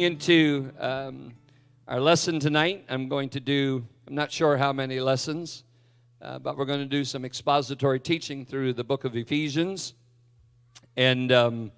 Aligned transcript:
Into 0.00 0.72
um, 0.78 1.32
our 1.86 2.00
lesson 2.00 2.40
tonight. 2.40 2.84
I'm 2.88 3.08
going 3.08 3.28
to 3.30 3.40
do, 3.40 3.86
I'm 4.06 4.14
not 4.14 4.32
sure 4.32 4.56
how 4.56 4.72
many 4.72 5.00
lessons, 5.00 5.64
uh, 6.22 6.38
but 6.38 6.56
we're 6.56 6.64
going 6.64 6.80
to 6.80 6.86
do 6.86 7.04
some 7.04 7.24
expository 7.24 8.00
teaching 8.00 8.44
through 8.44 8.72
the 8.72 8.84
book 8.84 9.04
of 9.04 9.16
Ephesians. 9.16 9.94
And 10.96 11.32
um, 11.32 11.72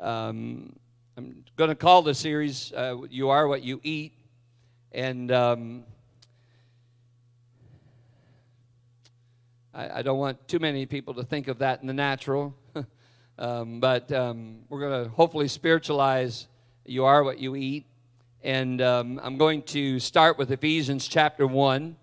um, 0.00 0.76
I'm 1.16 1.44
going 1.56 1.70
to 1.70 1.74
call 1.74 2.02
the 2.02 2.14
series 2.14 2.72
uh, 2.72 2.96
You 3.10 3.30
Are 3.30 3.48
What 3.48 3.62
You 3.62 3.80
Eat. 3.82 4.12
And 4.92 5.30
um, 5.32 5.84
I, 9.74 9.98
I, 9.98 10.02
don't 10.02 10.18
want 10.18 10.48
too 10.48 10.58
many 10.58 10.86
people 10.86 11.14
to 11.14 11.22
think 11.22 11.48
of 11.48 11.58
that 11.58 11.80
in 11.80 11.86
the 11.86 11.92
natural, 11.92 12.54
um, 13.38 13.80
but 13.80 14.10
um, 14.12 14.60
we're 14.68 14.80
going 14.80 15.04
to 15.04 15.10
hopefully 15.10 15.48
spiritualize 15.48 16.46
you 16.88 17.04
are 17.04 17.24
what 17.24 17.38
you 17.38 17.56
eat. 17.56 17.86
And 18.42 18.80
um, 18.80 19.20
I'm 19.22 19.38
going 19.38 19.62
to 19.62 19.98
start 19.98 20.38
with 20.38 20.52
Ephesians 20.52 21.08
chapter 21.08 21.46
1. 21.46 21.96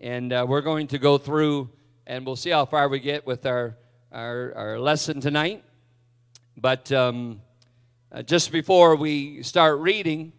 And 0.00 0.32
uh, 0.32 0.46
we're 0.48 0.60
going 0.60 0.86
to 0.88 0.98
go 0.98 1.18
through, 1.18 1.70
and 2.06 2.24
we'll 2.24 2.36
see 2.36 2.50
how 2.50 2.64
far 2.64 2.88
we 2.88 3.00
get 3.00 3.26
with 3.26 3.46
our, 3.46 3.76
our, 4.12 4.52
our 4.54 4.78
lesson 4.78 5.20
tonight. 5.20 5.64
But 6.56 6.92
um, 6.92 7.40
uh, 8.12 8.22
just 8.22 8.52
before 8.52 8.94
we 8.96 9.42
start 9.42 9.80
reading, 9.80 10.32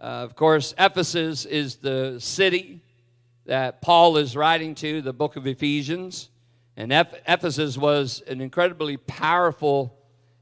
uh, 0.00 0.04
of 0.24 0.34
course, 0.34 0.74
Ephesus 0.78 1.44
is 1.44 1.76
the 1.76 2.18
city 2.18 2.80
that 3.44 3.82
Paul 3.82 4.16
is 4.16 4.36
writing 4.36 4.74
to, 4.76 5.02
the 5.02 5.12
book 5.12 5.36
of 5.36 5.46
Ephesians. 5.46 6.30
And 6.76 6.92
Ephesus 6.92 7.76
was 7.76 8.22
an 8.26 8.40
incredibly 8.40 8.96
powerful 8.96 9.99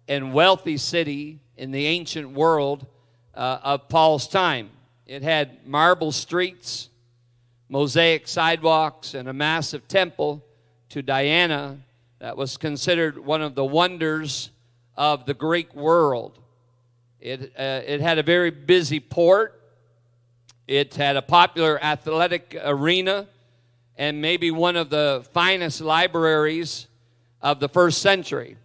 and 0.09 0.33
wealthy 0.33 0.77
city 0.77 1.39
in 1.57 1.71
the 1.71 1.87
ancient 1.87 2.31
world 2.31 2.87
uh, 3.35 3.59
of 3.63 3.89
Paul's 3.89 4.27
time. 4.27 4.71
It 5.07 5.23
had 5.23 5.67
marble 5.67 6.13
streets, 6.13 6.89
mosaic 7.69 8.27
sidewalks, 8.27 9.15
and 9.15 9.29
a 9.29 9.33
massive 9.33 9.87
temple 9.87 10.43
to 10.89 11.03
Diana 11.03 11.79
that 12.19 12.37
was 12.37 12.57
considered 12.57 13.19
one 13.19 13.43
of 13.43 13.55
the 13.55 13.65
wonders 13.65 14.51
of 14.97 15.27
the 15.27 15.35
Greek 15.35 15.75
world. 15.75 16.39
It, 17.21 17.53
uh, 17.59 17.83
it 17.87 18.01
had 18.01 18.19
a 18.19 18.23
very 18.23 18.51
busy 18.51 19.01
port. 19.01 19.61
It 20.67 20.95
had 20.95 21.17
a 21.17 21.23
popular 21.23 21.83
athletic 21.83 22.57
arena 22.65 23.29
and 23.97 24.21
maybe 24.21 24.51
one 24.51 24.77
of 24.77 24.91
the 24.91 25.27
finest 25.33 25.81
libraries 25.81 26.87
of 27.43 27.59
the 27.61 27.69
first 27.69 28.01
century. 28.01 28.57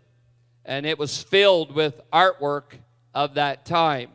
And 0.66 0.86
it 0.86 0.98
was 0.98 1.22
filled 1.22 1.76
with 1.76 2.02
artwork 2.12 2.76
of 3.14 3.36
that 3.36 3.66
time. 3.66 4.10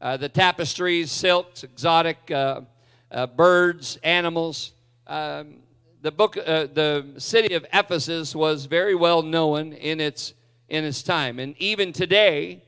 Uh, 0.00 0.16
the 0.16 0.28
tapestries, 0.28 1.10
silks, 1.10 1.62
exotic 1.62 2.30
uh, 2.30 2.62
uh, 3.10 3.26
birds, 3.26 3.98
animals. 4.02 4.72
Um, 5.06 5.56
the 6.00 6.10
book, 6.10 6.36
uh, 6.36 6.66
the 6.72 7.06
city 7.18 7.54
of 7.54 7.64
Ephesus 7.72 8.34
was 8.34 8.66
very 8.66 8.94
well 8.94 9.22
known 9.22 9.72
in 9.72 10.00
its 10.00 10.34
in 10.68 10.84
its 10.84 11.02
time, 11.02 11.38
and 11.38 11.54
even 11.58 11.92
today, 11.92 12.62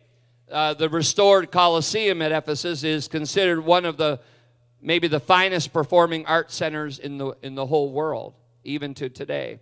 uh, 0.53 0.75
the 0.75 0.89
restored 0.89 1.51
Colosseum 1.51 2.21
at 2.21 2.33
Ephesus 2.33 2.85
is 2.85 3.09
considered 3.09 3.61
one 3.63 3.85
of 3.85 3.97
the 3.97 4.21
maybe 4.81 5.09
the 5.09 5.19
finest 5.19 5.73
performing 5.73 6.27
art 6.27 6.53
centers 6.53 6.99
in 6.99 7.19
the 7.19 7.35
in 7.43 7.55
the 7.55 7.67
whole 7.67 7.91
world, 7.91 8.35
even 8.63 8.95
to 8.95 9.09
today. 9.09 9.59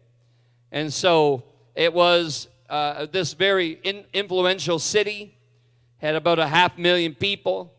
And 0.73 0.93
so 0.93 1.45
it 1.75 1.95
was 1.95 2.49
uh, 2.73 3.05
this 3.05 3.35
very 3.35 3.79
in, 3.83 4.03
influential 4.15 4.79
city 4.79 5.37
had 5.99 6.15
about 6.15 6.39
a 6.39 6.47
half 6.47 6.79
million 6.79 7.15
people 7.15 7.75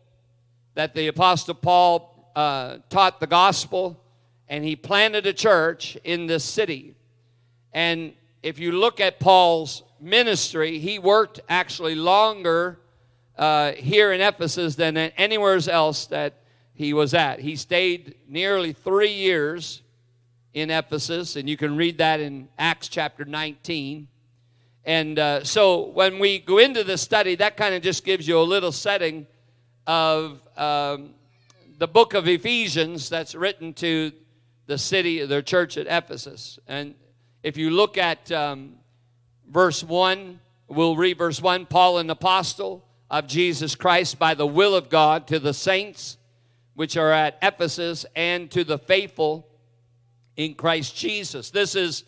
that 0.74 0.94
the 0.94 1.08
Apostle 1.08 1.54
Paul 1.54 2.30
uh, 2.36 2.78
taught 2.90 3.18
the 3.18 3.26
gospel, 3.26 4.00
and 4.48 4.64
he 4.64 4.76
planted 4.76 5.26
a 5.26 5.32
church 5.32 5.98
in 6.04 6.26
this 6.26 6.44
city. 6.44 6.94
And 7.72 8.12
if 8.44 8.60
you 8.60 8.70
look 8.70 9.00
at 9.00 9.18
Paul's 9.18 9.82
ministry, 10.00 10.78
he 10.78 11.00
worked 11.00 11.40
actually 11.48 11.96
longer 11.96 12.78
uh, 13.36 13.72
here 13.72 14.12
in 14.12 14.20
Ephesus 14.20 14.76
than 14.76 14.96
anywhere 14.96 15.58
else 15.68 16.06
that 16.06 16.34
he 16.72 16.92
was 16.92 17.14
at. 17.14 17.40
He 17.40 17.56
stayed 17.56 18.14
nearly 18.28 18.72
three 18.72 19.12
years 19.12 19.82
in 20.52 20.70
Ephesus, 20.70 21.34
and 21.34 21.48
you 21.48 21.56
can 21.56 21.76
read 21.76 21.98
that 21.98 22.20
in 22.20 22.48
Acts 22.58 22.86
chapter 22.86 23.24
19. 23.24 24.06
And 24.84 25.18
uh, 25.18 25.44
so 25.44 25.88
when 25.88 26.18
we 26.18 26.38
go 26.38 26.58
into 26.58 26.84
the 26.84 26.98
study, 26.98 27.36
that 27.36 27.56
kind 27.56 27.74
of 27.74 27.82
just 27.82 28.04
gives 28.04 28.28
you 28.28 28.38
a 28.38 28.42
little 28.42 28.72
setting 28.72 29.26
of 29.86 30.40
um, 30.56 31.14
the 31.78 31.88
book 31.88 32.14
of 32.14 32.28
Ephesians 32.28 33.08
that's 33.08 33.34
written 33.34 33.72
to 33.74 34.12
the 34.66 34.78
city, 34.78 35.24
their 35.24 35.42
church 35.42 35.76
at 35.76 35.86
Ephesus. 35.86 36.58
And 36.66 36.94
if 37.42 37.56
you 37.56 37.70
look 37.70 37.98
at 37.98 38.30
um, 38.30 38.74
verse 39.50 39.82
1, 39.82 40.40
we'll 40.68 40.96
read 40.96 41.18
verse 41.18 41.40
1 41.40 41.66
Paul, 41.66 41.98
an 41.98 42.10
apostle 42.10 42.84
of 43.10 43.26
Jesus 43.26 43.74
Christ 43.74 44.18
by 44.18 44.34
the 44.34 44.46
will 44.46 44.74
of 44.74 44.88
God, 44.88 45.26
to 45.28 45.38
the 45.38 45.54
saints 45.54 46.18
which 46.74 46.96
are 46.96 47.12
at 47.12 47.38
Ephesus 47.42 48.04
and 48.16 48.50
to 48.50 48.64
the 48.64 48.78
faithful 48.78 49.48
in 50.36 50.54
Christ 50.54 50.96
Jesus. 50.96 51.50
This 51.50 51.74
is 51.74 52.04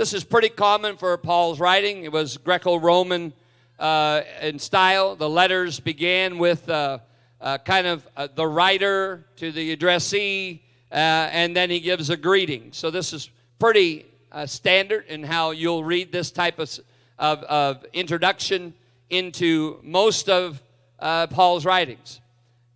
this 0.00 0.14
is 0.14 0.24
pretty 0.24 0.48
common 0.48 0.96
for 0.96 1.14
Paul's 1.18 1.60
writing. 1.60 2.04
It 2.04 2.10
was 2.10 2.38
Greco 2.38 2.76
Roman 2.76 3.34
uh, 3.78 4.22
in 4.40 4.58
style. 4.58 5.14
The 5.14 5.28
letters 5.28 5.78
began 5.78 6.38
with 6.38 6.66
uh, 6.70 7.00
uh, 7.38 7.58
kind 7.58 7.86
of 7.86 8.08
uh, 8.16 8.28
the 8.34 8.46
writer 8.46 9.26
to 9.36 9.52
the 9.52 9.72
addressee, 9.72 10.62
uh, 10.90 10.94
and 10.94 11.54
then 11.54 11.68
he 11.68 11.80
gives 11.80 12.08
a 12.08 12.16
greeting. 12.16 12.70
So 12.72 12.90
this 12.90 13.12
is 13.12 13.28
pretty 13.58 14.06
uh, 14.32 14.46
standard 14.46 15.04
in 15.04 15.22
how 15.22 15.50
you'll 15.50 15.84
read 15.84 16.12
this 16.12 16.30
type 16.30 16.58
of, 16.58 16.80
of, 17.18 17.42
of 17.42 17.84
introduction 17.92 18.72
into 19.10 19.80
most 19.82 20.30
of 20.30 20.62
Paul's 20.98 21.66
writings. 21.66 22.22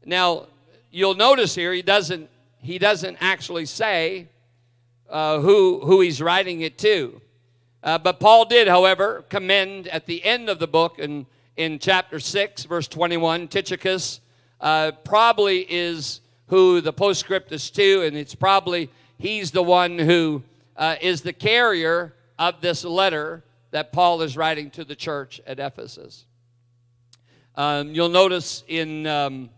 Now, 0.05 0.49
you'll 0.91 1.15
notice 1.15 1.55
here 1.55 1.73
he 1.73 1.81
doesn't 1.81 2.29
he 2.61 2.79
doesn't 2.79 3.17
actually 3.21 3.65
say 3.65 4.29
uh, 5.09 5.41
who, 5.41 5.81
who 5.81 6.01
he's 6.01 6.21
writing 6.21 6.61
it 6.63 6.79
to. 6.79 7.21
Uh, 7.83 7.99
but 7.99 8.19
Paul 8.19 8.47
did, 8.47 8.67
however, 8.67 9.25
commend 9.29 9.89
at 9.89 10.07
the 10.07 10.25
end 10.25 10.49
of 10.49 10.59
the 10.59 10.67
book 10.67 10.99
in, 10.99 11.27
in 11.57 11.79
chapter 11.79 12.19
6, 12.19 12.65
verse 12.65 12.89
21, 12.89 13.49
Tychicus 13.49 14.21
uh, 14.61 14.93
probably 15.05 15.67
is 15.71 16.21
who 16.47 16.81
the 16.81 16.93
postscript 16.93 17.53
is 17.53 17.71
to, 17.71 18.03
and 18.03 18.17
it's 18.17 18.35
probably 18.35 18.91
he's 19.19 19.51
the 19.51 19.63
one 19.63 19.99
who 19.99 20.43
uh, 20.77 20.97
is 21.01 21.23
the 21.23 21.33
carrier 21.33 22.15
of 22.39 22.61
this 22.61 22.85
letter 22.85 23.43
that 23.71 23.93
Paul 23.93 24.23
is 24.23 24.37
writing 24.37 24.71
to 24.73 24.85
the 24.85 24.97
church 24.97 25.41
at 25.47 25.59
Ephesus. 25.59 26.25
Um, 27.57 27.95
you'll 27.95 28.09
notice 28.09 28.65
in 28.67 29.07
um, 29.07 29.51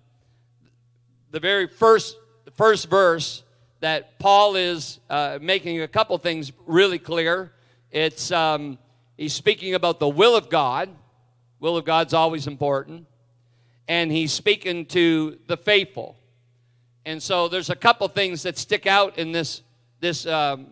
the 1.31 1.41
very 1.41 1.67
first, 1.67 2.17
first 2.55 2.88
verse 2.91 3.43
that 3.87 4.19
Paul 4.19 4.56
is 4.56 4.99
uh, 5.09 5.38
making 5.41 5.81
a 5.81 5.87
couple 5.87 6.19
things 6.19 6.50
really 6.67 6.99
clear. 6.99 7.53
It's 7.93 8.33
um, 8.33 8.79
he's 9.17 9.33
speaking 9.33 9.77
about 9.77 10.00
the 10.00 10.09
will 10.09 10.35
of 10.35 10.50
God. 10.50 10.91
Will 11.61 11.77
of 11.77 11.85
God's 11.85 12.12
always 12.12 12.49
important, 12.49 13.06
and 13.87 14.11
he's 14.11 14.33
speaking 14.33 14.87
to 14.87 15.38
the 15.47 15.56
faithful. 15.56 16.17
And 17.05 17.23
so 17.23 17.47
there's 17.47 17.71
a 17.71 17.77
couple 17.77 18.09
things 18.09 18.43
that 18.43 18.59
stick 18.59 18.88
out 18.88 19.19
in 19.19 19.31
this 19.31 19.62
this 20.00 20.27
um, 20.27 20.67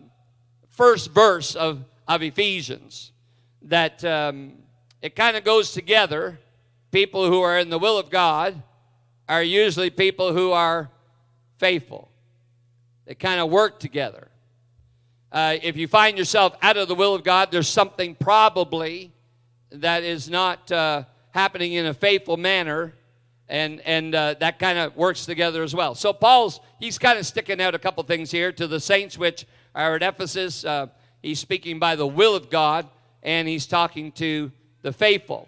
first 0.71 1.11
verse 1.11 1.55
of 1.55 1.85
of 2.09 2.21
Ephesians 2.21 3.13
that 3.61 4.03
um, 4.03 4.55
it 5.01 5.15
kind 5.15 5.37
of 5.37 5.45
goes 5.45 5.71
together. 5.71 6.37
People 6.91 7.29
who 7.29 7.39
are 7.39 7.57
in 7.59 7.69
the 7.69 7.79
will 7.79 7.97
of 7.97 8.09
God 8.09 8.61
are 9.29 9.41
usually 9.41 9.89
people 9.89 10.33
who 10.33 10.51
are 10.51 10.89
faithful. 11.59 12.11
They 13.05 13.15
kind 13.15 13.39
of 13.39 13.49
work 13.49 13.79
together. 13.79 14.29
Uh, 15.31 15.57
if 15.61 15.77
you 15.77 15.87
find 15.87 16.17
yourself 16.17 16.55
out 16.61 16.77
of 16.77 16.87
the 16.87 16.95
will 16.95 17.13
of 17.13 17.23
God, 17.23 17.51
there's 17.51 17.67
something 17.67 18.15
probably 18.15 19.11
that 19.71 20.03
is 20.03 20.29
not 20.29 20.71
uh, 20.71 21.03
happening 21.31 21.73
in 21.73 21.85
a 21.85 21.93
faithful 21.93 22.37
manner. 22.37 22.93
and 23.47 23.81
and 23.81 24.15
uh, 24.15 24.33
that 24.39 24.59
kind 24.59 24.77
of 24.77 24.95
works 24.95 25.25
together 25.25 25.63
as 25.63 25.75
well. 25.75 25.95
So 25.95 26.13
Paul's 26.13 26.59
he's 26.79 26.97
kind 26.97 27.19
of 27.19 27.25
sticking 27.25 27.61
out 27.61 27.75
a 27.75 27.79
couple 27.79 28.03
things 28.03 28.31
here 28.31 28.51
to 28.53 28.67
the 28.67 28.79
saints 28.79 29.17
which 29.17 29.45
are 29.73 29.95
at 29.95 30.03
Ephesus. 30.03 30.65
Uh, 30.65 30.87
he's 31.21 31.39
speaking 31.39 31.79
by 31.79 31.95
the 31.95 32.07
will 32.07 32.35
of 32.35 32.49
God, 32.49 32.87
and 33.23 33.47
he's 33.47 33.67
talking 33.67 34.11
to 34.13 34.51
the 34.81 34.91
faithful. 34.91 35.47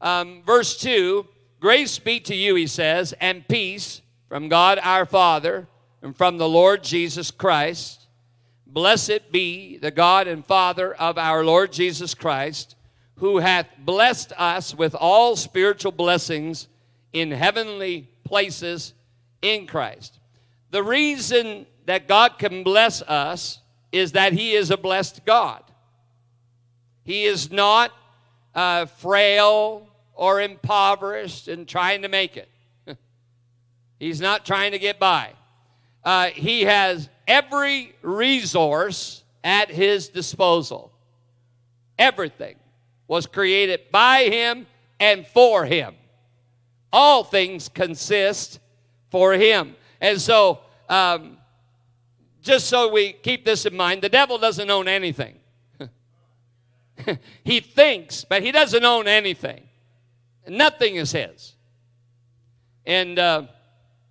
Um, 0.00 0.42
verse 0.44 0.76
two: 0.76 1.26
Grace 1.60 1.98
be 1.98 2.20
to 2.20 2.34
you, 2.34 2.54
he 2.54 2.66
says, 2.66 3.14
and 3.20 3.46
peace 3.48 4.02
from 4.28 4.48
God 4.48 4.78
our 4.82 5.06
Father 5.06 5.66
and 6.02 6.16
from 6.16 6.38
the 6.38 6.48
Lord 6.48 6.82
Jesus 6.82 7.30
Christ. 7.30 8.06
Blessed 8.66 9.32
be 9.32 9.78
the 9.78 9.90
God 9.90 10.28
and 10.28 10.46
Father 10.46 10.94
of 10.94 11.18
our 11.18 11.44
Lord 11.44 11.72
Jesus 11.72 12.14
Christ, 12.14 12.76
who 13.16 13.38
hath 13.38 13.66
blessed 13.78 14.32
us 14.36 14.74
with 14.74 14.94
all 14.94 15.34
spiritual 15.34 15.92
blessings 15.92 16.68
in 17.12 17.32
heavenly 17.32 18.08
places 18.24 18.94
in 19.42 19.66
Christ. 19.66 20.18
The 20.70 20.84
reason 20.84 21.66
that 21.86 22.06
God 22.06 22.38
can 22.38 22.62
bless 22.62 23.02
us 23.02 23.58
is 23.90 24.12
that 24.12 24.32
He 24.32 24.52
is 24.52 24.70
a 24.70 24.76
blessed 24.76 25.24
God. 25.24 25.64
He 27.02 27.24
is 27.24 27.50
not 27.50 27.90
uh, 28.54 28.86
frail 28.86 29.88
or 30.14 30.40
impoverished 30.40 31.48
and 31.48 31.66
trying 31.66 32.02
to 32.02 32.08
make 32.08 32.36
it. 32.36 32.48
He's 33.98 34.20
not 34.20 34.46
trying 34.46 34.72
to 34.72 34.78
get 34.78 35.00
by. 35.00 35.32
Uh, 36.04 36.26
he 36.28 36.62
has 36.62 37.08
every 37.26 37.94
resource 38.02 39.22
at 39.44 39.70
his 39.70 40.08
disposal. 40.08 40.92
Everything 41.98 42.56
was 43.06 43.26
created 43.26 43.90
by 43.90 44.24
him 44.24 44.66
and 44.98 45.26
for 45.26 45.64
him 45.64 45.94
all 46.92 47.24
things 47.24 47.68
consist 47.68 48.60
for 49.10 49.32
him. 49.34 49.76
And 50.00 50.20
so, 50.20 50.60
um, 50.88 51.38
just 52.42 52.68
so 52.68 52.90
we 52.90 53.12
keep 53.12 53.44
this 53.44 53.66
in 53.66 53.76
mind, 53.76 54.02
the 54.02 54.08
devil 54.08 54.38
doesn't 54.38 54.70
own 54.70 54.88
anything. 54.88 55.36
he 57.44 57.60
thinks, 57.60 58.24
but 58.24 58.42
he 58.42 58.52
doesn't 58.52 58.84
own 58.84 59.06
anything. 59.06 59.64
Nothing 60.48 60.96
is 60.96 61.12
his. 61.12 61.54
And 62.86 63.18
uh, 63.18 63.42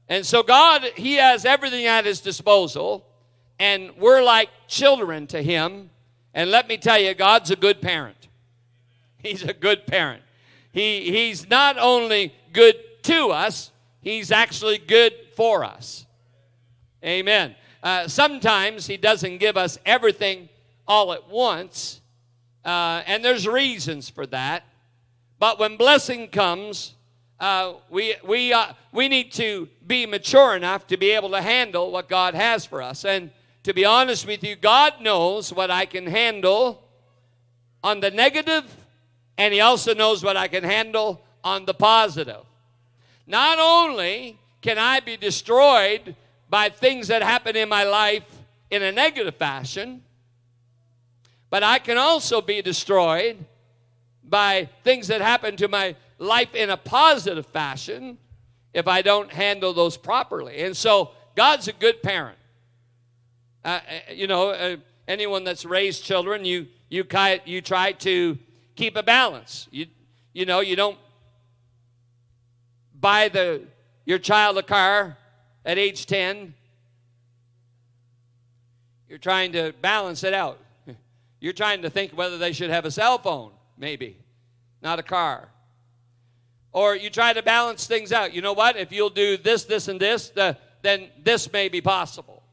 and 0.10 0.26
so 0.26 0.42
God, 0.42 0.84
He 0.96 1.16
has 1.16 1.46
everything 1.46 1.86
at 1.86 2.06
His 2.06 2.20
disposal, 2.20 3.06
and 3.60 3.92
we're 3.98 4.24
like 4.24 4.50
children 4.68 5.28
to 5.28 5.42
Him. 5.42 5.92
And 6.34 6.52
let 6.52 6.68
me 6.68 6.78
tell 6.78 7.00
you, 7.00 7.14
God's 7.14 7.52
a 7.52 7.56
good 7.56 7.82
parent. 7.82 8.28
He's 9.20 9.44
a 9.44 9.54
good 9.54 9.86
parent. 9.86 10.24
He, 10.72 11.12
he's 11.12 11.50
not 11.50 11.78
only 11.78 12.34
good 12.54 12.76
to 13.04 13.30
us, 13.30 13.72
He's 14.02 14.32
actually 14.32 14.78
good 14.78 15.14
for 15.36 15.64
us. 15.64 16.06
Amen. 17.04 17.56
Uh, 17.84 18.08
sometimes 18.08 18.88
He 18.88 18.98
doesn't 18.98 19.38
give 19.38 19.58
us 19.58 19.78
everything 19.86 20.50
all 20.88 21.14
at 21.14 21.30
once, 21.30 22.02
uh, 22.66 23.04
and 23.06 23.24
there's 23.24 23.48
reasons 23.48 24.10
for 24.10 24.26
that. 24.28 24.64
But 25.38 25.60
when 25.60 25.78
blessing 25.78 26.30
comes, 26.30 26.96
uh, 27.40 27.74
we, 27.90 28.16
we, 28.26 28.52
uh, 28.52 28.74
we 28.92 29.08
need 29.08 29.32
to 29.34 29.70
be 29.88 30.06
mature 30.06 30.56
enough 30.56 30.88
to 30.88 30.98
be 30.98 31.12
able 31.12 31.30
to 31.32 31.42
handle 31.42 31.92
what 31.92 32.10
God 32.10 32.36
has 32.36 32.66
for 32.66 32.82
us. 32.82 33.06
And 33.06 33.32
to 33.64 33.74
be 33.74 33.86
honest 33.86 34.28
with 34.28 34.44
you, 34.44 34.56
God 34.56 34.96
knows 35.02 35.54
what 35.54 35.72
I 35.72 35.86
can 35.86 36.06
handle 36.06 36.84
on 37.84 38.02
the 38.02 38.12
negative, 38.12 38.66
and 39.38 39.54
He 39.54 39.62
also 39.62 39.94
knows 39.94 40.24
what 40.24 40.36
I 40.36 40.48
can 40.48 40.64
handle 40.64 41.22
on 41.44 41.66
the 41.66 41.74
positive. 41.74 42.44
Not 43.26 43.58
only 43.60 44.38
can 44.62 44.78
I 44.78 45.00
be 45.00 45.16
destroyed 45.16 46.16
by 46.50 46.70
things 46.70 47.08
that 47.08 47.22
happen 47.22 47.56
in 47.56 47.70
my 47.70 47.84
life 47.84 48.26
in 48.70 48.84
a 48.84 48.92
negative 48.92 49.36
fashion, 49.36 50.04
but 51.50 51.64
I 51.64 51.80
can 51.80 51.98
also 51.98 52.42
be 52.42 52.62
destroyed 52.62 53.38
by 54.24 54.70
things 54.84 55.08
that 55.08 55.22
happen 55.22 55.56
to 55.58 55.68
my 55.68 55.96
life 56.20 56.54
in 56.54 56.70
a 56.70 56.78
positive 56.78 57.46
fashion 57.48 58.18
if 58.74 58.88
I 58.88 59.02
don't 59.02 59.32
handle 59.32 59.74
those 59.74 59.98
properly. 59.98 60.60
And 60.60 60.78
so 60.78 61.12
God's 61.36 61.68
a 61.68 61.74
good 61.74 62.04
parent. 62.04 62.38
Uh, 63.66 63.80
uh 63.88 64.14
you 64.14 64.28
know, 64.28 64.50
uh, 64.50 64.78
anyone 65.08 65.44
that's 65.44 65.66
raised 65.66 66.04
children, 66.04 66.46
you 66.46 66.68
you 66.90 67.06
you 67.46 67.62
try 67.62 67.92
to 67.94 68.38
keep 68.76 68.96
a 68.96 69.04
balance. 69.04 69.68
You 69.72 69.88
you 70.34 70.46
know, 70.46 70.60
you 70.60 70.76
don't 70.76 70.98
buy 73.00 73.30
the, 73.30 73.62
your 74.06 74.20
child 74.20 74.58
a 74.58 74.64
car 74.64 75.18
at 75.66 75.78
age 75.78 76.06
10, 76.06 76.54
you're 79.08 79.18
trying 79.18 79.52
to 79.54 79.74
balance 79.82 80.24
it 80.24 80.34
out. 80.34 80.60
You're 81.40 81.54
trying 81.54 81.82
to 81.82 81.90
think 81.90 82.12
whether 82.12 82.38
they 82.38 82.52
should 82.52 82.70
have 82.70 82.86
a 82.86 82.92
cell 82.92 83.18
phone, 83.18 83.52
maybe, 83.78 84.18
not 84.82 85.00
a 85.00 85.04
car. 85.04 85.50
Or 86.72 86.96
you 86.96 87.10
try 87.10 87.34
to 87.34 87.42
balance 87.42 87.88
things 87.88 88.12
out. 88.12 88.34
You 88.34 88.42
know 88.42 88.54
what? 88.54 88.78
If 88.78 88.92
you'll 88.92 89.10
do 89.10 89.38
this, 89.38 89.66
this, 89.66 89.88
and 89.88 90.00
this, 90.00 90.30
the, 90.30 90.58
then 90.82 91.10
this 91.24 91.52
may 91.52 91.70
be 91.70 91.82
possible. 91.82 92.44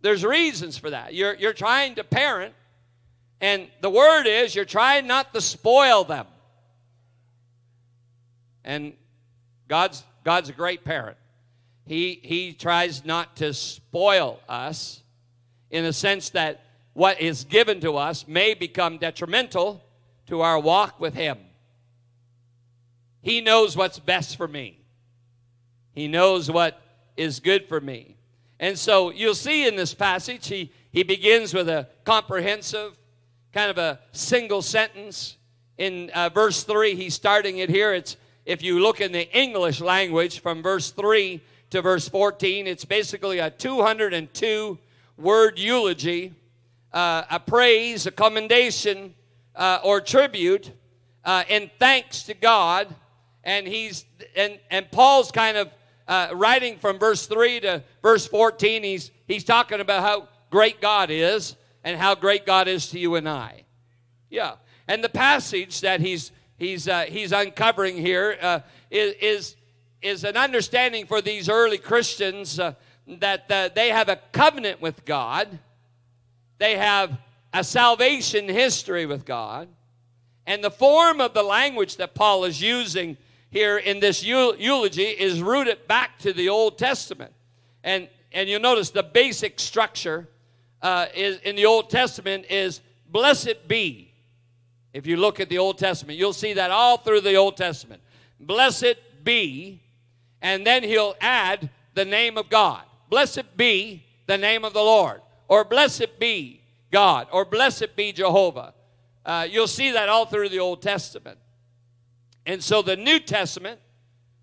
There's 0.00 0.24
reasons 0.24 0.78
for 0.78 0.90
that. 0.90 1.14
You're, 1.14 1.34
you're 1.34 1.52
trying 1.52 1.96
to 1.96 2.04
parent, 2.04 2.54
and 3.40 3.68
the 3.80 3.90
word 3.90 4.26
is 4.26 4.54
you're 4.54 4.64
trying 4.64 5.06
not 5.06 5.34
to 5.34 5.40
spoil 5.40 6.04
them. 6.04 6.26
And 8.64 8.92
God's, 9.66 10.04
God's 10.24 10.50
a 10.50 10.52
great 10.52 10.84
parent. 10.84 11.16
He, 11.86 12.20
he 12.22 12.52
tries 12.52 13.04
not 13.04 13.36
to 13.36 13.54
spoil 13.54 14.40
us 14.48 15.02
in 15.70 15.84
the 15.84 15.92
sense 15.92 16.30
that 16.30 16.64
what 16.92 17.20
is 17.20 17.44
given 17.44 17.80
to 17.80 17.96
us 17.96 18.26
may 18.28 18.54
become 18.54 18.98
detrimental 18.98 19.82
to 20.26 20.42
our 20.42 20.58
walk 20.58 21.00
with 21.00 21.14
Him. 21.14 21.38
He 23.22 23.40
knows 23.40 23.76
what's 23.76 23.98
best 23.98 24.36
for 24.36 24.48
me, 24.48 24.80
He 25.92 26.08
knows 26.08 26.50
what 26.50 26.80
is 27.16 27.40
good 27.40 27.68
for 27.68 27.80
me. 27.80 28.16
And 28.60 28.78
so 28.78 29.10
you'll 29.10 29.34
see 29.34 29.66
in 29.68 29.76
this 29.76 29.94
passage, 29.94 30.48
he, 30.48 30.72
he 30.90 31.02
begins 31.02 31.54
with 31.54 31.68
a 31.68 31.88
comprehensive, 32.04 32.96
kind 33.52 33.70
of 33.70 33.78
a 33.78 34.00
single 34.12 34.62
sentence. 34.62 35.36
In 35.76 36.10
uh, 36.10 36.28
verse 36.28 36.64
3, 36.64 36.96
he's 36.96 37.14
starting 37.14 37.58
it 37.58 37.70
here. 37.70 37.94
It's 37.94 38.16
if 38.44 38.62
you 38.62 38.80
look 38.80 39.00
in 39.00 39.12
the 39.12 39.30
English 39.36 39.80
language 39.80 40.40
from 40.40 40.62
verse 40.62 40.90
3 40.90 41.40
to 41.70 41.82
verse 41.82 42.08
14, 42.08 42.66
it's 42.66 42.84
basically 42.84 43.38
a 43.38 43.50
202 43.50 44.78
word 45.16 45.58
eulogy, 45.58 46.32
uh, 46.92 47.24
a 47.30 47.38
praise, 47.38 48.06
a 48.06 48.10
commendation, 48.10 49.14
uh, 49.54 49.80
or 49.84 50.00
tribute 50.00 50.72
uh, 51.24 51.44
in 51.48 51.70
thanks 51.78 52.22
to 52.22 52.34
God. 52.34 52.94
And 53.44 53.66
he's 53.66 54.04
and 54.36 54.58
and 54.70 54.90
Paul's 54.90 55.30
kind 55.30 55.56
of 55.56 55.70
uh, 56.06 56.28
writing 56.32 56.78
from 56.78 56.98
verse 56.98 57.26
3 57.26 57.60
to 57.60 57.82
verse 58.02 58.26
14. 58.26 58.82
He's 58.82 59.10
he's 59.26 59.44
talking 59.44 59.80
about 59.80 60.02
how 60.02 60.28
great 60.50 60.80
God 60.80 61.10
is 61.10 61.56
and 61.84 61.98
how 61.98 62.14
great 62.14 62.44
God 62.44 62.68
is 62.68 62.88
to 62.88 62.98
you 62.98 63.14
and 63.14 63.28
I. 63.28 63.64
Yeah. 64.30 64.54
And 64.86 65.04
the 65.04 65.08
passage 65.08 65.82
that 65.82 66.00
he's 66.00 66.32
he's, 66.58 66.88
uh, 66.88 67.02
he's 67.02 67.32
uncovering 67.32 67.96
here 67.96 68.36
uh, 68.40 68.60
is 68.90 69.56
is, 70.00 70.24
an 70.24 70.36
understanding 70.36 71.06
for 71.06 71.20
these 71.20 71.48
early 71.48 71.78
Christians 71.78 72.58
uh, 72.58 72.74
that 73.06 73.50
uh, 73.50 73.68
they 73.74 73.88
have 73.88 74.08
a 74.08 74.16
covenant 74.32 74.80
with 74.80 75.04
God, 75.04 75.58
they 76.58 76.76
have 76.76 77.18
a 77.52 77.64
salvation 77.64 78.48
history 78.48 79.06
with 79.06 79.24
God, 79.24 79.68
and 80.46 80.62
the 80.62 80.70
form 80.70 81.20
of 81.20 81.34
the 81.34 81.42
language 81.42 81.96
that 81.96 82.14
Paul 82.14 82.44
is 82.44 82.60
using 82.60 83.16
here 83.50 83.78
in 83.78 84.00
this 84.00 84.22
eulogy 84.22 85.02
is 85.02 85.42
rooted 85.42 85.86
back 85.86 86.18
to 86.20 86.32
the 86.32 86.48
Old 86.48 86.78
Testament. 86.78 87.32
And, 87.82 88.08
and 88.32 88.48
you'll 88.48 88.60
notice 88.60 88.90
the 88.90 89.02
basic 89.02 89.58
structure 89.58 90.28
uh, 90.82 91.06
is, 91.14 91.38
in 91.40 91.56
the 91.56 91.66
Old 91.66 91.90
Testament 91.90 92.46
is 92.50 92.80
blessed 93.10 93.66
be 93.66 94.08
if 94.92 95.06
you 95.06 95.16
look 95.16 95.38
at 95.38 95.48
the 95.48 95.58
Old 95.58 95.78
Testament, 95.78 96.18
you'll 96.18 96.32
see 96.32 96.54
that 96.54 96.70
all 96.70 96.98
through 96.98 97.20
the 97.20 97.34
Old 97.34 97.56
Testament. 97.56 98.02
Blessed 98.40 98.96
be, 99.22 99.82
and 100.40 100.66
then 100.66 100.82
he'll 100.82 101.14
add 101.20 101.70
the 101.94 102.04
name 102.04 102.38
of 102.38 102.48
God. 102.48 102.82
Blessed 103.10 103.56
be 103.56 104.04
the 104.26 104.38
name 104.38 104.64
of 104.64 104.72
the 104.72 104.82
Lord, 104.82 105.20
or 105.46 105.64
blessed 105.64 106.18
be 106.18 106.62
God, 106.90 107.28
or 107.32 107.44
blessed 107.44 107.96
be 107.96 108.12
Jehovah. 108.12 108.74
Uh, 109.24 109.46
you'll 109.48 109.66
see 109.66 109.92
that 109.92 110.08
all 110.08 110.26
through 110.26 110.48
the 110.48 110.58
Old 110.58 110.80
Testament. 110.80 111.38
And 112.48 112.64
so 112.64 112.80
the 112.80 112.96
New 112.96 113.20
Testament, 113.20 113.78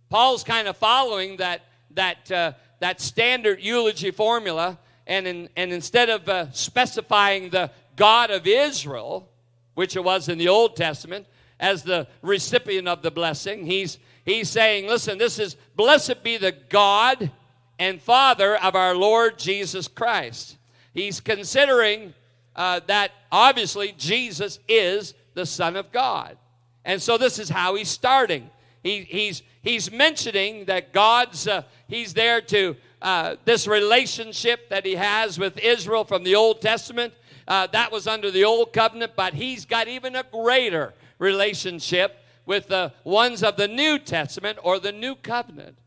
Paul's 0.09 0.43
kind 0.43 0.67
of 0.67 0.77
following 0.77 1.37
that, 1.37 1.61
that, 1.95 2.31
uh, 2.31 2.51
that 2.79 3.01
standard 3.01 3.59
eulogy 3.59 4.11
formula, 4.11 4.77
and, 5.07 5.25
in, 5.25 5.49
and 5.57 5.73
instead 5.73 6.09
of 6.09 6.29
uh, 6.29 6.51
specifying 6.51 7.49
the 7.49 7.71
God 7.95 8.29
of 8.29 8.45
Israel, 8.45 9.27
which 9.73 9.95
it 9.95 10.03
was 10.03 10.29
in 10.29 10.37
the 10.37 10.49
Old 10.49 10.75
Testament, 10.75 11.25
as 11.59 11.81
the 11.81 12.07
recipient 12.21 12.87
of 12.87 13.01
the 13.01 13.09
blessing. 13.09 13.65
He's, 13.65 13.97
he's 14.23 14.49
saying, 14.49 14.87
listen, 14.87 15.17
this 15.17 15.39
is 15.39 15.55
blessed 15.75 16.23
be 16.23 16.37
the 16.37 16.51
God 16.51 17.31
and 17.79 17.99
Father 17.99 18.55
of 18.57 18.75
our 18.75 18.95
Lord 18.95 19.39
Jesus 19.39 19.87
Christ. 19.87 20.57
He's 20.93 21.19
considering 21.19 22.13
uh, 22.55 22.81
that 22.85 23.11
obviously 23.31 23.95
Jesus 23.97 24.59
is 24.67 25.15
the 25.33 25.47
Son 25.47 25.75
of 25.75 25.91
God. 25.91 26.37
And 26.85 27.01
so 27.01 27.17
this 27.17 27.39
is 27.39 27.49
how 27.49 27.75
he's 27.75 27.89
starting. 27.89 28.49
He, 28.83 29.01
he's, 29.01 29.41
he's 29.63 29.91
mentioning 29.91 30.65
that 30.65 30.93
God's, 30.93 31.47
uh, 31.47 31.63
he's 31.87 32.13
there 32.13 32.39
to, 32.41 32.75
uh, 33.01 33.35
this 33.43 33.67
relationship 33.67 34.69
that 34.69 34.85
he 34.85 34.95
has 34.95 35.39
with 35.39 35.57
Israel 35.57 36.05
from 36.05 36.23
the 36.23 36.35
Old 36.35 36.61
Testament. 36.61 37.13
Uh, 37.47 37.67
that 37.67 37.91
was 37.91 38.07
under 38.07 38.31
the 38.31 38.43
Old 38.43 38.71
Covenant, 38.73 39.13
but 39.15 39.33
he's 39.33 39.65
got 39.65 39.87
even 39.87 40.15
a 40.15 40.23
greater 40.23 40.93
relationship 41.17 42.23
with 42.45 42.67
the 42.67 42.93
ones 43.03 43.43
of 43.43 43.57
the 43.57 43.67
New 43.67 43.97
Testament 43.97 44.59
or 44.61 44.79
the 44.79 44.91
New 44.91 45.15
Covenant. 45.15 45.77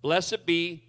Blessed 0.00 0.46
be 0.46 0.82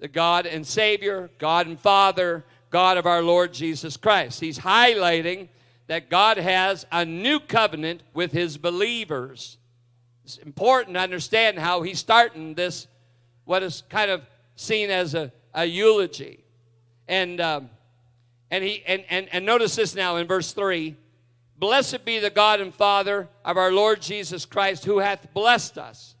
the 0.00 0.08
God 0.08 0.46
and 0.46 0.66
Savior, 0.66 1.30
God 1.38 1.66
and 1.66 1.78
Father, 1.78 2.44
God 2.70 2.96
of 2.96 3.06
our 3.06 3.22
Lord 3.22 3.52
Jesus 3.52 3.96
Christ. 3.96 4.40
He's 4.40 4.58
highlighting 4.58 5.48
that 5.90 6.08
God 6.08 6.36
has 6.36 6.86
a 6.92 7.04
new 7.04 7.40
covenant 7.40 8.04
with 8.14 8.30
his 8.30 8.56
believers. 8.56 9.58
It's 10.24 10.36
important 10.36 10.94
to 10.94 11.00
understand 11.00 11.58
how 11.58 11.82
he's 11.82 11.98
starting 11.98 12.54
this, 12.54 12.86
what 13.44 13.64
is 13.64 13.82
kind 13.90 14.08
of 14.08 14.22
seen 14.54 14.88
as 14.90 15.16
a, 15.16 15.32
a 15.52 15.64
eulogy. 15.64 16.44
And, 17.08 17.40
um, 17.40 17.70
and, 18.52 18.62
he, 18.62 18.84
and, 18.86 19.04
and, 19.10 19.28
and 19.32 19.44
notice 19.44 19.74
this 19.74 19.96
now 19.96 20.14
in 20.14 20.28
verse 20.28 20.52
3 20.52 20.94
Blessed 21.56 22.04
be 22.04 22.20
the 22.20 22.30
God 22.30 22.60
and 22.60 22.72
Father 22.72 23.28
of 23.44 23.56
our 23.56 23.72
Lord 23.72 24.00
Jesus 24.00 24.46
Christ, 24.46 24.84
who 24.84 25.00
hath 25.00 25.34
blessed 25.34 25.76
us. 25.76 26.14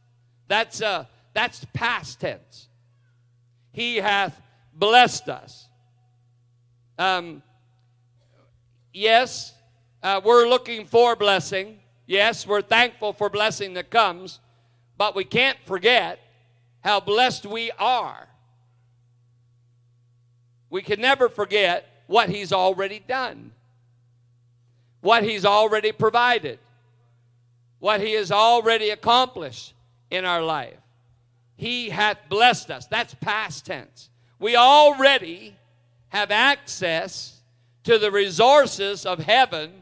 That's, 0.48 0.82
uh, 0.82 1.04
that's 1.32 1.64
past 1.74 2.18
tense. 2.18 2.66
He 3.70 3.98
hath 3.98 4.42
blessed 4.74 5.28
us. 5.28 5.68
Um, 6.98 7.44
yes, 8.92 9.54
uh, 10.02 10.20
we're 10.24 10.48
looking 10.48 10.86
for 10.86 11.16
blessing. 11.16 11.78
Yes, 12.06 12.46
we're 12.46 12.62
thankful 12.62 13.12
for 13.12 13.28
blessing 13.28 13.74
that 13.74 13.90
comes, 13.90 14.40
but 14.96 15.14
we 15.14 15.24
can't 15.24 15.58
forget 15.66 16.18
how 16.82 17.00
blessed 17.00 17.46
we 17.46 17.70
are. 17.78 18.26
We 20.70 20.82
can 20.82 21.00
never 21.00 21.28
forget 21.28 21.86
what 22.06 22.28
He's 22.28 22.52
already 22.52 23.00
done, 23.06 23.52
what 25.00 25.22
He's 25.22 25.44
already 25.44 25.92
provided, 25.92 26.58
what 27.78 28.00
He 28.00 28.12
has 28.14 28.32
already 28.32 28.90
accomplished 28.90 29.74
in 30.10 30.24
our 30.24 30.42
life. 30.42 30.76
He 31.56 31.90
hath 31.90 32.16
blessed 32.28 32.70
us. 32.70 32.86
That's 32.86 33.14
past 33.14 33.66
tense. 33.66 34.08
We 34.38 34.56
already 34.56 35.56
have 36.08 36.30
access 36.30 37.40
to 37.84 37.98
the 37.98 38.10
resources 38.10 39.04
of 39.04 39.18
heaven 39.18 39.79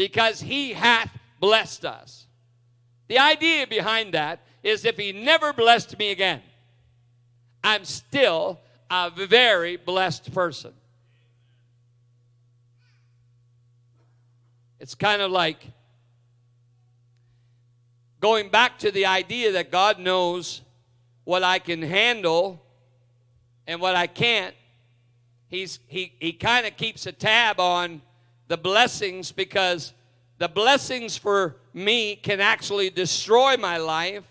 because 0.00 0.40
he 0.40 0.72
hath 0.72 1.10
blessed 1.40 1.84
us. 1.84 2.26
The 3.08 3.18
idea 3.18 3.66
behind 3.66 4.14
that 4.14 4.40
is 4.62 4.86
if 4.86 4.96
he 4.96 5.12
never 5.12 5.52
blessed 5.52 5.98
me 5.98 6.10
again, 6.10 6.40
I'm 7.62 7.84
still 7.84 8.58
a 8.90 9.10
very 9.10 9.76
blessed 9.76 10.32
person. 10.32 10.72
It's 14.78 14.94
kind 14.94 15.20
of 15.20 15.30
like 15.30 15.66
going 18.20 18.48
back 18.48 18.78
to 18.78 18.90
the 18.90 19.04
idea 19.04 19.52
that 19.52 19.70
God 19.70 19.98
knows 19.98 20.62
what 21.24 21.42
I 21.42 21.58
can 21.58 21.82
handle 21.82 22.58
and 23.66 23.82
what 23.82 23.94
I 23.94 24.06
can't. 24.06 24.54
He's, 25.48 25.78
he 25.88 26.14
he 26.18 26.32
kind 26.32 26.66
of 26.66 26.78
keeps 26.78 27.04
a 27.04 27.12
tab 27.12 27.60
on 27.60 28.00
the 28.50 28.56
blessings 28.56 29.30
because 29.30 29.92
the 30.38 30.48
blessings 30.48 31.16
for 31.16 31.54
me 31.72 32.16
can 32.16 32.40
actually 32.40 32.90
destroy 32.90 33.56
my 33.56 33.76
life 33.76 34.24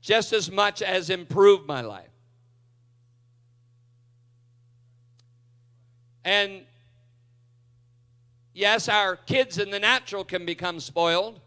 just 0.00 0.32
as 0.32 0.48
much 0.52 0.82
as 0.82 1.10
improve 1.10 1.66
my 1.66 1.80
life. 1.80 2.06
And 6.24 6.62
yes, 8.54 8.88
our 8.88 9.16
kids 9.16 9.58
in 9.58 9.72
the 9.72 9.80
natural 9.80 10.22
can 10.22 10.46
become 10.46 10.78
spoiled, 10.78 11.40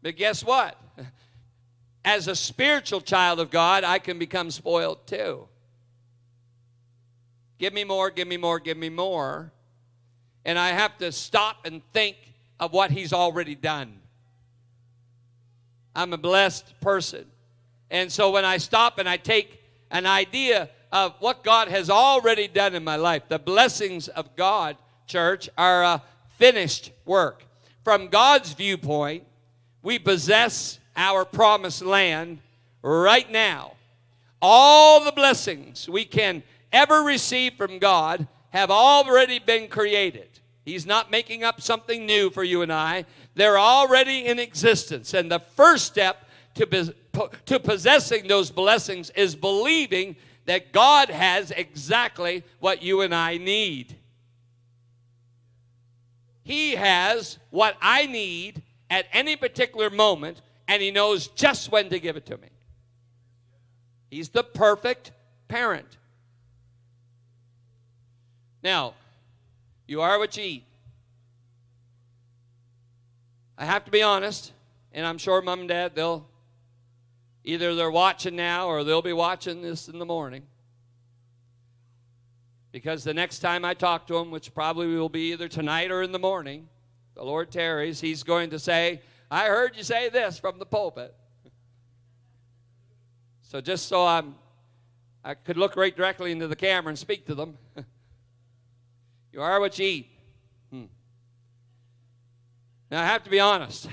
but 0.00 0.16
guess 0.16 0.42
what? 0.42 0.80
As 2.06 2.26
a 2.26 2.34
spiritual 2.34 3.02
child 3.02 3.38
of 3.38 3.50
God, 3.50 3.84
I 3.84 3.98
can 3.98 4.18
become 4.18 4.50
spoiled 4.50 5.06
too. 5.06 5.46
Give 7.58 7.74
me 7.74 7.84
more, 7.84 8.08
give 8.08 8.28
me 8.28 8.38
more, 8.38 8.58
give 8.58 8.78
me 8.78 8.88
more 8.88 9.52
and 10.44 10.58
I 10.58 10.70
have 10.70 10.96
to 10.98 11.12
stop 11.12 11.66
and 11.66 11.82
think 11.92 12.16
of 12.58 12.72
what 12.72 12.90
He's 12.90 13.12
already 13.12 13.54
done. 13.54 13.98
I'm 15.94 16.12
a 16.12 16.18
blessed 16.18 16.80
person. 16.80 17.26
And 17.90 18.10
so 18.10 18.30
when 18.30 18.44
I 18.44 18.58
stop 18.58 18.98
and 18.98 19.08
I 19.08 19.16
take 19.16 19.62
an 19.90 20.06
idea 20.06 20.70
of 20.92 21.14
what 21.18 21.42
God 21.42 21.68
has 21.68 21.90
already 21.90 22.48
done 22.48 22.74
in 22.74 22.84
my 22.84 22.96
life, 22.96 23.24
the 23.28 23.38
blessings 23.38 24.08
of 24.08 24.36
God, 24.36 24.76
church, 25.06 25.48
are 25.58 25.82
a 25.82 26.02
finished 26.38 26.92
work. 27.04 27.44
From 27.84 28.08
God's 28.08 28.52
viewpoint, 28.52 29.24
we 29.82 29.98
possess 29.98 30.78
our 30.96 31.24
promised 31.24 31.82
land 31.82 32.38
right 32.82 33.30
now. 33.30 33.72
All 34.42 35.04
the 35.04 35.12
blessings 35.12 35.88
we 35.88 36.04
can 36.04 36.42
ever 36.72 37.02
receive 37.02 37.54
from 37.54 37.78
God 37.78 38.26
have 38.50 38.70
already 38.70 39.38
been 39.38 39.68
created. 39.68 40.28
He's 40.64 40.86
not 40.86 41.10
making 41.10 41.42
up 41.42 41.60
something 41.60 42.06
new 42.06 42.30
for 42.30 42.44
you 42.44 42.62
and 42.62 42.72
I. 42.72 43.04
They're 43.34 43.58
already 43.58 44.26
in 44.26 44.38
existence. 44.38 45.14
And 45.14 45.30
the 45.30 45.40
first 45.40 45.86
step 45.86 46.28
to, 46.54 46.94
to 47.46 47.60
possessing 47.60 48.28
those 48.28 48.50
blessings 48.50 49.10
is 49.10 49.34
believing 49.34 50.16
that 50.46 50.72
God 50.72 51.10
has 51.10 51.50
exactly 51.50 52.44
what 52.58 52.82
you 52.82 53.02
and 53.02 53.14
I 53.14 53.38
need. 53.38 53.96
He 56.42 56.74
has 56.74 57.38
what 57.50 57.76
I 57.80 58.06
need 58.06 58.62
at 58.90 59.06
any 59.12 59.36
particular 59.36 59.90
moment, 59.90 60.42
and 60.66 60.82
He 60.82 60.90
knows 60.90 61.28
just 61.28 61.70
when 61.70 61.88
to 61.90 62.00
give 62.00 62.16
it 62.16 62.26
to 62.26 62.36
me. 62.38 62.48
He's 64.10 64.30
the 64.30 64.42
perfect 64.42 65.12
parent. 65.46 65.96
Now, 68.62 68.94
you 69.86 70.00
are 70.00 70.18
what 70.18 70.36
you 70.36 70.44
eat. 70.44 70.64
I 73.56 73.64
have 73.64 73.84
to 73.84 73.90
be 73.90 74.02
honest, 74.02 74.52
and 74.92 75.06
I'm 75.06 75.18
sure 75.18 75.42
mom 75.42 75.60
and 75.60 75.68
dad, 75.68 75.94
they'll 75.94 76.26
either 77.44 77.74
they're 77.74 77.90
watching 77.90 78.36
now 78.36 78.68
or 78.68 78.84
they'll 78.84 79.02
be 79.02 79.12
watching 79.12 79.62
this 79.62 79.88
in 79.88 79.98
the 79.98 80.06
morning. 80.06 80.42
Because 82.72 83.02
the 83.02 83.14
next 83.14 83.40
time 83.40 83.64
I 83.64 83.74
talk 83.74 84.06
to 84.06 84.14
them, 84.14 84.30
which 84.30 84.54
probably 84.54 84.86
will 84.86 85.08
be 85.08 85.32
either 85.32 85.48
tonight 85.48 85.90
or 85.90 86.02
in 86.02 86.12
the 86.12 86.18
morning, 86.18 86.68
the 87.14 87.24
Lord 87.24 87.50
tarries, 87.50 88.00
he's 88.00 88.22
going 88.22 88.50
to 88.50 88.58
say, 88.58 89.02
I 89.30 89.46
heard 89.46 89.76
you 89.76 89.82
say 89.82 90.08
this 90.08 90.38
from 90.38 90.58
the 90.58 90.66
pulpit. 90.66 91.14
So 93.42 93.60
just 93.60 93.88
so 93.88 94.06
I'm 94.06 94.36
I 95.22 95.34
could 95.34 95.56
look 95.56 95.76
right 95.76 95.94
directly 95.94 96.32
into 96.32 96.48
the 96.48 96.56
camera 96.56 96.88
and 96.88 96.98
speak 96.98 97.26
to 97.26 97.34
them. 97.34 97.58
You 99.32 99.42
are 99.42 99.60
what 99.60 99.78
you 99.78 99.86
eat. 99.86 100.10
Hmm. 100.70 100.84
Now, 102.90 103.02
I 103.02 103.06
have 103.06 103.22
to 103.24 103.30
be 103.30 103.40
honest. 103.40 103.88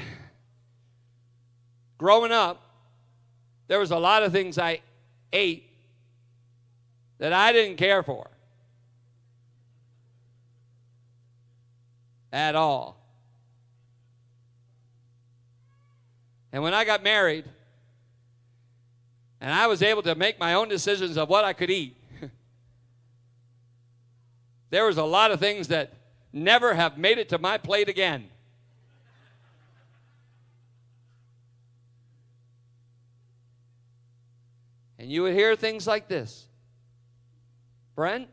Growing 1.98 2.32
up, 2.32 2.62
there 3.68 3.80
was 3.80 3.92
a 3.92 3.98
lot 3.98 4.24
of 4.24 4.32
things 4.32 4.58
I 4.58 4.82
ate 5.34 5.70
that 7.18 7.34
I 7.34 7.52
didn't 7.52 7.78
care 7.78 8.04
for 8.04 8.30
at 12.32 12.56
all. 12.56 12.98
And 16.52 16.64
when 16.64 16.74
I 16.74 16.86
got 16.86 17.04
married, 17.04 17.46
and 19.42 19.52
I 19.52 19.68
was 19.68 19.82
able 19.82 20.02
to 20.04 20.16
make 20.16 20.40
my 20.40 20.54
own 20.54 20.70
decisions 20.70 21.18
of 21.18 21.30
what 21.30 21.46
I 21.46 21.54
could 21.54 21.70
eat, 21.70 21.96
there 24.70 24.86
was 24.86 24.98
a 24.98 25.04
lot 25.04 25.32
of 25.32 25.40
things 25.40 25.70
that 25.70 25.94
never 26.34 26.74
have 26.74 26.98
made 26.98 27.18
it 27.18 27.30
to 27.30 27.38
my 27.38 27.58
plate 27.58 27.90
again. 27.90 28.30
And 35.00 35.12
you 35.12 35.24
would 35.24 35.34
hear 35.34 35.56
things 35.56 35.88
like 35.88 36.08
this 36.08 36.48
Brent, 37.96 38.28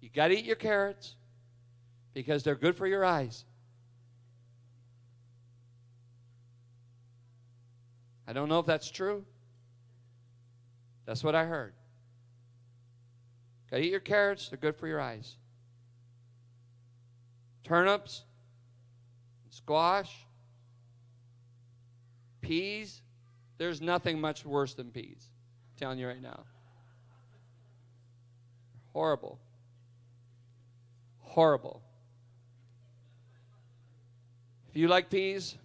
you 0.00 0.08
got 0.08 0.28
to 0.28 0.34
eat 0.34 0.44
your 0.44 0.56
carrots 0.56 1.14
because 2.14 2.42
they're 2.42 2.54
good 2.54 2.76
for 2.76 2.86
your 2.86 3.04
eyes. 3.04 3.44
I 8.26 8.32
don't 8.32 8.48
know 8.48 8.60
if 8.60 8.66
that's 8.66 8.90
true. 8.90 9.24
That's 11.04 11.24
what 11.24 11.34
I 11.34 11.44
heard. 11.44 11.74
Gotta 13.72 13.84
eat 13.84 13.90
your 13.90 14.00
carrots, 14.00 14.50
they're 14.50 14.58
good 14.58 14.76
for 14.76 14.86
your 14.86 15.00
eyes. 15.00 15.36
Turnips, 17.64 18.22
squash, 19.48 20.26
peas, 22.42 23.00
there's 23.56 23.80
nothing 23.80 24.20
much 24.20 24.44
worse 24.44 24.74
than 24.74 24.90
peas. 24.90 25.26
I'm 25.26 25.78
telling 25.78 25.98
you 25.98 26.06
right 26.06 26.20
now. 26.20 26.40
Horrible. 28.92 29.38
Horrible. 31.20 31.80
If 34.68 34.76
you 34.76 34.86
like 34.86 35.08
peas, 35.08 35.56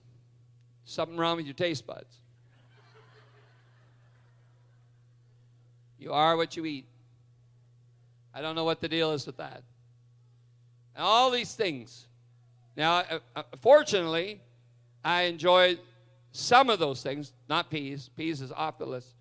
something 0.85 1.17
wrong 1.17 1.35
with 1.35 1.45
your 1.45 1.55
taste 1.55 1.85
buds. 1.85 2.21
You 5.99 6.13
are 6.13 6.37
what 6.37 6.55
you 6.55 6.63
eat. 6.63 6.85
I 8.37 8.41
don't 8.41 8.53
know 8.53 8.65
what 8.65 8.81
the 8.81 8.87
deal 8.87 9.13
is 9.13 9.25
with 9.25 9.37
that. 9.37 9.63
And 10.95 11.03
all 11.03 11.31
these 11.31 11.55
things. 11.55 12.05
Now, 12.75 12.97
uh, 12.97 13.19
uh, 13.35 13.43
fortunately, 13.63 14.41
I 15.03 15.23
enjoy 15.23 15.79
some 16.33 16.69
of 16.69 16.77
those 16.77 17.01
things, 17.01 17.33
not 17.49 17.71
peas. 17.71 18.11
Peas 18.15 18.41
is 18.41 18.51
off 18.51 18.77
the 18.77 18.85
list. 18.85 19.15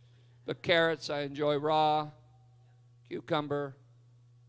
But 0.44 0.60
carrots, 0.60 1.08
I 1.08 1.20
enjoy 1.20 1.56
raw, 1.56 2.08
cucumber, 3.08 3.74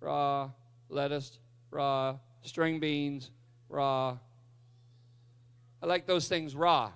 raw, 0.02 0.50
lettuce, 0.90 1.40
raw, 1.72 2.18
string 2.42 2.82
beans, 2.82 3.32
raw. 3.70 4.18
I 5.82 5.86
like 5.86 6.06
those 6.06 6.28
things 6.28 6.54
raw. 6.56 6.92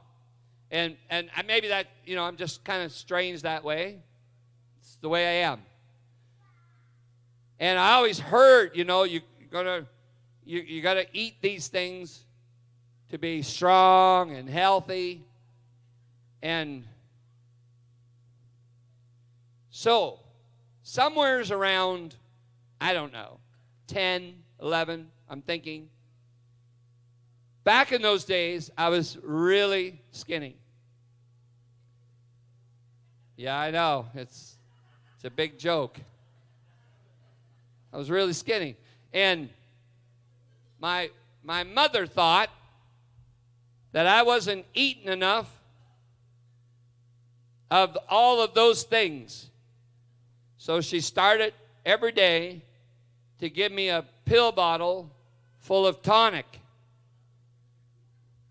And 0.72 0.98
and 1.10 1.30
maybe 1.48 1.70
that, 1.70 1.88
you 2.06 2.18
know, 2.18 2.24
I'm 2.26 2.36
just 2.36 2.66
kind 2.66 2.84
of 2.84 2.92
strange 2.92 3.44
that 3.44 3.64
way. 3.64 4.00
It's 4.82 4.98
the 4.98 5.08
way 5.08 5.40
I 5.42 5.50
am. 5.50 5.62
And 7.62 7.78
I 7.78 7.94
always 7.94 8.18
heard, 8.18 8.76
you 8.76 8.86
know, 8.86 9.04
you, 9.04 9.22
gonna 9.52 9.86
you, 10.44 10.62
you 10.62 10.82
gotta 10.82 11.06
eat 11.14 11.36
these 11.44 11.68
things 11.68 12.26
to 13.12 13.20
be 13.20 13.44
strong 13.44 14.32
and 14.32 14.50
healthy. 14.50 15.24
And 16.42 16.84
so, 19.70 20.20
somewhere's 20.82 21.52
around, 21.52 22.16
I 22.82 22.94
don't 22.94 23.14
know, 23.14 23.38
10, 23.86 24.34
11, 24.60 25.08
I'm 25.30 25.44
thinking. 25.44 25.88
Back 27.64 27.92
in 27.92 28.02
those 28.02 28.26
days, 28.26 28.72
I 28.76 28.90
was 28.90 29.20
really 29.22 30.02
skinny. 30.10 30.56
Yeah, 33.38 33.56
I 33.56 33.70
know. 33.70 34.08
It's, 34.16 34.58
it's 35.16 35.26
a 35.26 35.30
big 35.30 35.60
joke. 35.60 36.00
I 37.94 37.98
was 37.98 38.10
really 38.10 38.34
skinny. 38.34 38.76
And 39.14 39.50
my, 40.80 41.10
my 41.44 41.64
mother 41.64 42.06
thought 42.06 42.50
that 43.92 44.08
I 44.08 44.24
wasn't 44.24 44.66
eating 44.74 45.08
enough 45.08 45.50
of 47.70 47.98
all 48.10 48.42
of 48.42 48.54
those 48.54 48.84
things. 48.84 49.50
So 50.58 50.82
she 50.82 51.00
started 51.00 51.54
every 51.86 52.12
day 52.12 52.62
to 53.40 53.50
give 53.50 53.72
me 53.72 53.90
a 53.90 54.06
pill 54.26 54.52
bottle 54.52 55.10
full 55.60 55.88
of 55.88 56.02
tonic. 56.02 56.46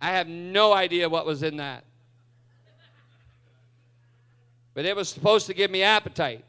I 0.00 0.12
have 0.12 0.26
no 0.26 0.72
idea 0.72 1.08
what 1.08 1.26
was 1.26 1.42
in 1.42 1.58
that. 1.58 1.84
But 4.74 4.84
it 4.84 4.96
was 4.96 5.08
supposed 5.08 5.46
to 5.48 5.54
give 5.54 5.70
me 5.70 5.82
appetite. 5.82 6.44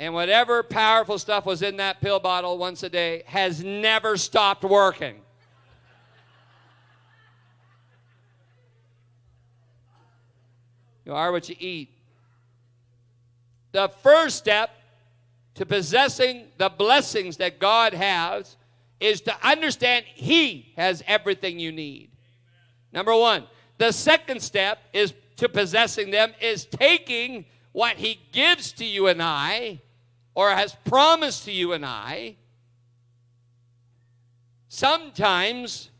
And 0.00 0.14
whatever 0.14 0.62
powerful 0.62 1.18
stuff 1.18 1.44
was 1.44 1.60
in 1.60 1.76
that 1.76 2.00
pill 2.00 2.20
bottle 2.20 2.56
once 2.56 2.82
a 2.82 2.88
day 2.88 3.22
has 3.26 3.62
never 3.62 4.16
stopped 4.16 4.64
working. 4.64 5.16
You 11.04 11.12
are 11.12 11.30
what 11.30 11.50
you 11.50 11.56
eat. 11.58 11.90
The 13.72 13.88
first 14.02 14.38
step 14.38 14.70
to 15.56 15.66
possessing 15.66 16.46
the 16.56 16.70
blessings 16.70 17.36
that 17.36 17.58
God 17.58 17.92
has 17.92 18.56
is 19.00 19.20
to 19.22 19.46
understand 19.46 20.06
He 20.06 20.72
has 20.78 21.04
everything 21.06 21.58
you 21.58 21.72
need. 21.72 22.10
Number 22.90 23.14
one. 23.14 23.44
The 23.76 23.92
second 23.92 24.42
step 24.42 24.78
is 24.94 25.12
to 25.36 25.48
possessing 25.50 26.10
them 26.10 26.32
is 26.40 26.64
taking 26.64 27.44
what 27.72 27.96
He 27.96 28.18
gives 28.32 28.72
to 28.72 28.86
you 28.86 29.06
and 29.06 29.22
I 29.22 29.82
or 30.40 30.48
has 30.52 30.74
promised 30.86 31.44
to 31.44 31.52
you 31.52 31.74
and 31.74 31.84
I, 31.84 32.36
sometimes 34.68 35.90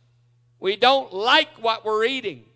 we 0.59 0.76
don't 0.76 1.12
like 1.12 1.50
what 1.61 1.85
we're 1.85 2.07
eating. 2.07 2.46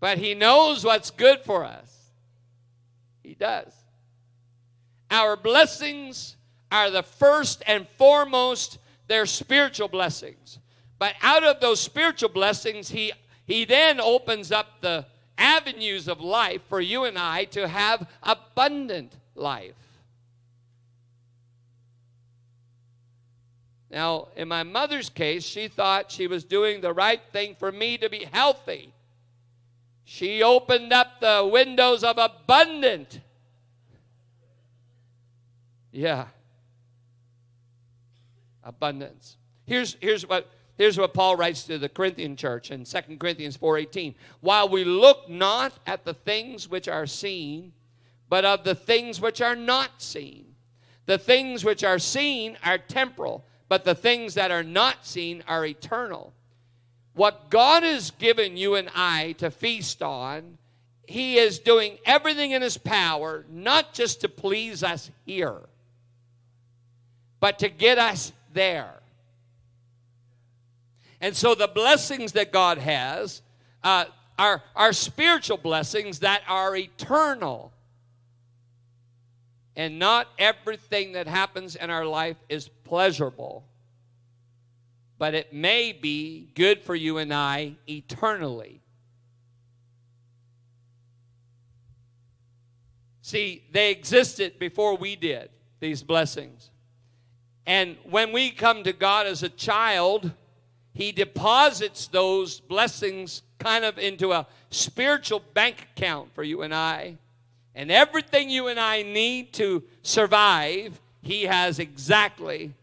But 0.00 0.18
He 0.18 0.34
knows 0.34 0.84
what's 0.84 1.10
good 1.10 1.40
for 1.46 1.64
us. 1.64 2.10
He 3.22 3.34
does. 3.34 3.72
Our 5.10 5.34
blessings 5.34 6.36
are 6.70 6.90
the 6.90 7.02
first 7.02 7.62
and 7.66 7.88
foremost, 7.96 8.76
they're 9.06 9.24
spiritual 9.24 9.88
blessings. 9.88 10.58
But 10.98 11.14
out 11.22 11.42
of 11.42 11.58
those 11.60 11.80
spiritual 11.80 12.28
blessings, 12.28 12.90
He, 12.90 13.12
he 13.46 13.64
then 13.64 13.98
opens 13.98 14.52
up 14.52 14.82
the 14.82 15.06
avenues 15.40 16.06
of 16.06 16.20
life 16.20 16.60
for 16.68 16.80
you 16.80 17.04
and 17.04 17.18
I 17.18 17.44
to 17.46 17.66
have 17.66 18.06
abundant 18.22 19.12
life. 19.34 19.74
Now, 23.90 24.28
in 24.36 24.46
my 24.46 24.62
mother's 24.62 25.08
case, 25.08 25.44
she 25.44 25.66
thought 25.66 26.12
she 26.12 26.28
was 26.28 26.44
doing 26.44 26.80
the 26.80 26.92
right 26.92 27.20
thing 27.32 27.56
for 27.58 27.72
me 27.72 27.98
to 27.98 28.08
be 28.08 28.24
healthy. 28.30 28.92
She 30.04 30.42
opened 30.42 30.92
up 30.92 31.20
the 31.20 31.48
windows 31.50 32.04
of 32.04 32.18
abundant. 32.18 33.20
Yeah. 35.90 36.26
Abundance. 38.62 39.36
Here's, 39.66 39.96
here's 40.00 40.26
what 40.26 40.48
Here's 40.80 40.96
what 40.96 41.12
Paul 41.12 41.36
writes 41.36 41.64
to 41.64 41.76
the 41.76 41.90
Corinthian 41.90 42.36
church 42.36 42.70
in 42.70 42.86
2 42.86 43.18
Corinthians 43.18 43.54
4:18. 43.54 44.14
While 44.40 44.70
we 44.70 44.82
look 44.82 45.28
not 45.28 45.74
at 45.86 46.06
the 46.06 46.14
things 46.14 46.70
which 46.70 46.88
are 46.88 47.06
seen, 47.06 47.74
but 48.30 48.46
of 48.46 48.64
the 48.64 48.74
things 48.74 49.20
which 49.20 49.42
are 49.42 49.54
not 49.54 50.00
seen. 50.00 50.54
The 51.04 51.18
things 51.18 51.66
which 51.66 51.84
are 51.84 51.98
seen 51.98 52.56
are 52.64 52.78
temporal, 52.78 53.44
but 53.68 53.84
the 53.84 53.94
things 53.94 54.32
that 54.32 54.50
are 54.50 54.62
not 54.62 55.04
seen 55.04 55.44
are 55.46 55.66
eternal. 55.66 56.32
What 57.12 57.50
God 57.50 57.82
has 57.82 58.12
given 58.12 58.56
you 58.56 58.74
and 58.74 58.88
I 58.94 59.32
to 59.32 59.50
feast 59.50 60.00
on, 60.00 60.56
He 61.06 61.36
is 61.36 61.58
doing 61.58 61.98
everything 62.06 62.52
in 62.52 62.62
His 62.62 62.78
power, 62.78 63.44
not 63.50 63.92
just 63.92 64.22
to 64.22 64.30
please 64.30 64.82
us 64.82 65.10
here, 65.26 65.60
but 67.38 67.58
to 67.58 67.68
get 67.68 67.98
us 67.98 68.32
there. 68.54 68.99
And 71.20 71.36
so 71.36 71.54
the 71.54 71.68
blessings 71.68 72.32
that 72.32 72.50
God 72.52 72.78
has 72.78 73.42
uh, 73.82 74.06
are, 74.38 74.62
are 74.74 74.92
spiritual 74.92 75.58
blessings 75.58 76.20
that 76.20 76.42
are 76.48 76.74
eternal. 76.74 77.72
And 79.76 79.98
not 79.98 80.28
everything 80.38 81.12
that 81.12 81.26
happens 81.26 81.76
in 81.76 81.90
our 81.90 82.06
life 82.06 82.36
is 82.48 82.68
pleasurable, 82.84 83.64
but 85.18 85.34
it 85.34 85.52
may 85.52 85.92
be 85.92 86.48
good 86.54 86.82
for 86.82 86.94
you 86.94 87.18
and 87.18 87.32
I 87.32 87.76
eternally. 87.86 88.80
See, 93.22 93.62
they 93.70 93.90
existed 93.92 94.58
before 94.58 94.96
we 94.96 95.14
did, 95.14 95.50
these 95.78 96.02
blessings. 96.02 96.70
And 97.64 97.96
when 98.02 98.32
we 98.32 98.50
come 98.50 98.82
to 98.84 98.92
God 98.92 99.26
as 99.26 99.42
a 99.44 99.48
child, 99.48 100.32
he 101.00 101.12
deposits 101.12 102.08
those 102.08 102.60
blessings 102.60 103.42
kind 103.58 103.86
of 103.86 103.96
into 103.98 104.32
a 104.32 104.46
spiritual 104.68 105.42
bank 105.54 105.88
account 105.96 106.34
for 106.34 106.42
you 106.42 106.60
and 106.60 106.74
I. 106.74 107.16
And 107.74 107.90
everything 107.90 108.50
you 108.50 108.68
and 108.68 108.78
I 108.78 109.00
need 109.00 109.54
to 109.54 109.82
survive, 110.02 111.00
He 111.22 111.44
has 111.44 111.78
exactly 111.78 112.74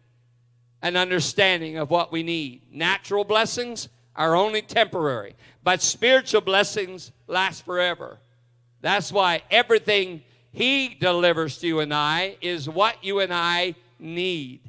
an 0.82 0.96
understanding 0.96 1.78
of 1.78 1.92
what 1.92 2.12
we 2.12 2.24
need. 2.24 2.62
Natural 2.72 3.24
blessings 3.24 3.88
are 4.16 4.36
only 4.36 4.64
temporary, 4.64 5.36
but 5.64 5.84
spiritual 5.84 6.42
blessings 6.42 7.12
last 7.28 7.66
forever. 7.66 8.18
That's 8.82 9.12
why 9.12 9.44
everything 9.52 10.24
He 10.52 10.88
delivers 11.00 11.60
to 11.60 11.68
you 11.68 11.82
and 11.82 11.94
I 11.94 12.38
is 12.42 12.68
what 12.68 13.04
you 13.04 13.20
and 13.20 13.32
I 13.32 13.76
need. 14.00 14.62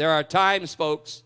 There 0.00 0.12
are 0.12 0.22
times, 0.22 0.74
folks, 0.74 1.22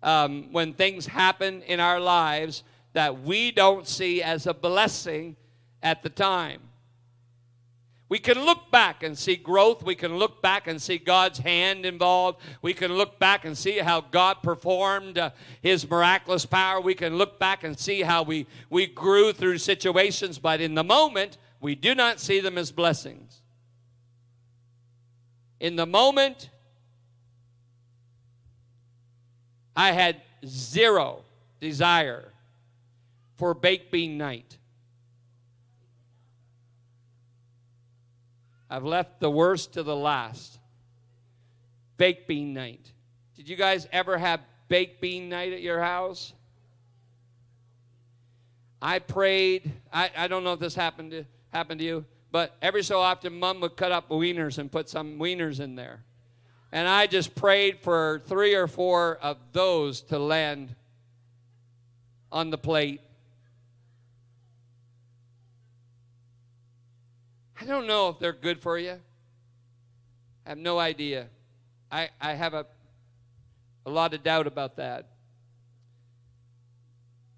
um, 0.00 0.52
when 0.52 0.72
things 0.72 1.04
happen 1.04 1.62
in 1.62 1.80
our 1.80 1.98
lives 1.98 2.62
that 2.92 3.22
we 3.22 3.50
don't 3.50 3.88
see 3.88 4.22
as 4.22 4.46
a 4.46 4.54
blessing 4.54 5.34
at 5.82 6.04
the 6.04 6.10
time. 6.10 6.60
We 8.08 8.20
can 8.20 8.44
look 8.44 8.70
back 8.70 9.02
and 9.02 9.18
see 9.18 9.34
growth. 9.34 9.82
We 9.82 9.96
can 9.96 10.16
look 10.16 10.40
back 10.40 10.68
and 10.68 10.80
see 10.80 10.96
God's 10.96 11.40
hand 11.40 11.84
involved. 11.84 12.40
We 12.62 12.72
can 12.72 12.92
look 12.92 13.18
back 13.18 13.44
and 13.44 13.58
see 13.58 13.78
how 13.78 14.02
God 14.02 14.44
performed 14.44 15.18
uh, 15.18 15.30
His 15.60 15.90
miraculous 15.90 16.46
power. 16.46 16.80
We 16.80 16.94
can 16.94 17.18
look 17.18 17.40
back 17.40 17.64
and 17.64 17.76
see 17.76 18.02
how 18.02 18.22
we, 18.22 18.46
we 18.70 18.86
grew 18.86 19.32
through 19.32 19.58
situations, 19.58 20.38
but 20.38 20.60
in 20.60 20.76
the 20.76 20.84
moment, 20.84 21.36
we 21.60 21.74
do 21.74 21.96
not 21.96 22.20
see 22.20 22.38
them 22.38 22.58
as 22.58 22.70
blessings. 22.70 23.42
In 25.58 25.74
the 25.74 25.86
moment, 25.86 26.50
I 29.76 29.92
had 29.92 30.20
zero 30.46 31.24
desire 31.60 32.32
for 33.36 33.54
baked 33.54 33.90
bean 33.90 34.16
night. 34.16 34.58
I've 38.70 38.84
left 38.84 39.20
the 39.20 39.30
worst 39.30 39.74
to 39.74 39.82
the 39.82 39.96
last. 39.96 40.58
Baked 41.96 42.26
bean 42.26 42.54
night. 42.54 42.92
Did 43.36 43.48
you 43.48 43.56
guys 43.56 43.86
ever 43.92 44.18
have 44.18 44.40
baked 44.68 45.00
bean 45.00 45.28
night 45.28 45.52
at 45.52 45.60
your 45.60 45.80
house? 45.80 46.32
I 48.80 48.98
prayed. 48.98 49.72
I, 49.92 50.10
I 50.16 50.28
don't 50.28 50.44
know 50.44 50.52
if 50.52 50.60
this 50.60 50.74
happened 50.74 51.12
to, 51.12 51.24
happened 51.52 51.80
to 51.80 51.86
you, 51.86 52.04
but 52.30 52.56
every 52.60 52.82
so 52.82 53.00
often, 53.00 53.38
Mom 53.38 53.60
would 53.60 53.76
cut 53.76 53.92
up 53.92 54.08
wieners 54.08 54.58
and 54.58 54.70
put 54.70 54.88
some 54.88 55.18
wieners 55.18 55.60
in 55.60 55.74
there. 55.76 56.02
And 56.74 56.88
I 56.88 57.06
just 57.06 57.36
prayed 57.36 57.78
for 57.78 58.20
three 58.26 58.56
or 58.56 58.66
four 58.66 59.16
of 59.22 59.36
those 59.52 60.00
to 60.02 60.18
land 60.18 60.74
on 62.32 62.50
the 62.50 62.58
plate. 62.58 63.00
I 67.60 67.64
don't 67.64 67.86
know 67.86 68.08
if 68.08 68.18
they're 68.18 68.32
good 68.32 68.60
for 68.60 68.76
you. 68.76 68.98
I 70.44 70.48
have 70.48 70.58
no 70.58 70.80
idea. 70.80 71.28
I, 71.92 72.08
I 72.20 72.32
have 72.32 72.54
a, 72.54 72.66
a 73.86 73.90
lot 73.90 74.12
of 74.12 74.24
doubt 74.24 74.48
about 74.48 74.74
that. 74.78 75.10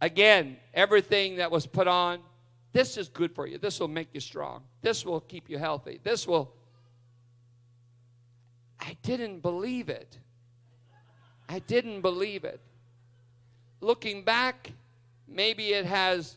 Again, 0.01 0.57
everything 0.72 1.37
that 1.37 1.51
was 1.51 1.66
put 1.66 1.87
on, 1.87 2.20
this 2.72 2.96
is 2.96 3.11
good 3.11 3.35
for 3.35 3.46
you. 3.46 3.59
This 3.59 3.81
will 3.81 3.88
make 3.88 4.14
you 4.14 4.20
strong. 4.20 4.62
This 4.81 5.05
will 5.05 5.20
keep 5.20 5.51
you 5.51 5.59
healthy. 5.59 6.01
This 6.03 6.27
will. 6.27 6.55
I 8.81 8.97
didn't 9.03 9.41
believe 9.41 9.89
it. 9.89 10.19
I 11.49 11.61
didn't 11.61 12.01
believe 12.01 12.45
it. 12.45 12.61
Looking 13.81 14.23
back, 14.23 14.73
maybe 15.29 15.69
it 15.69 15.85
has 15.85 16.37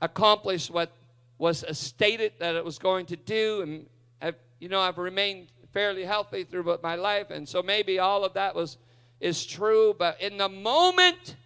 accomplished 0.00 0.70
what 0.70 0.92
was 1.38 1.64
stated 1.72 2.32
that 2.38 2.54
it 2.54 2.64
was 2.64 2.78
going 2.78 3.06
to 3.06 3.16
do. 3.16 3.62
And, 3.62 3.86
I've, 4.20 4.36
you 4.58 4.68
know, 4.68 4.80
I've 4.80 4.98
remained 4.98 5.48
fairly 5.72 6.04
healthy 6.04 6.44
through 6.44 6.78
my 6.82 6.94
life. 6.94 7.30
And 7.30 7.48
so 7.48 7.62
maybe 7.62 7.98
all 7.98 8.24
of 8.24 8.34
that 8.34 8.54
was 8.54 8.78
is 9.20 9.44
true. 9.44 9.94
But 9.98 10.20
in 10.20 10.38
the 10.38 10.48
moment, 10.48 11.36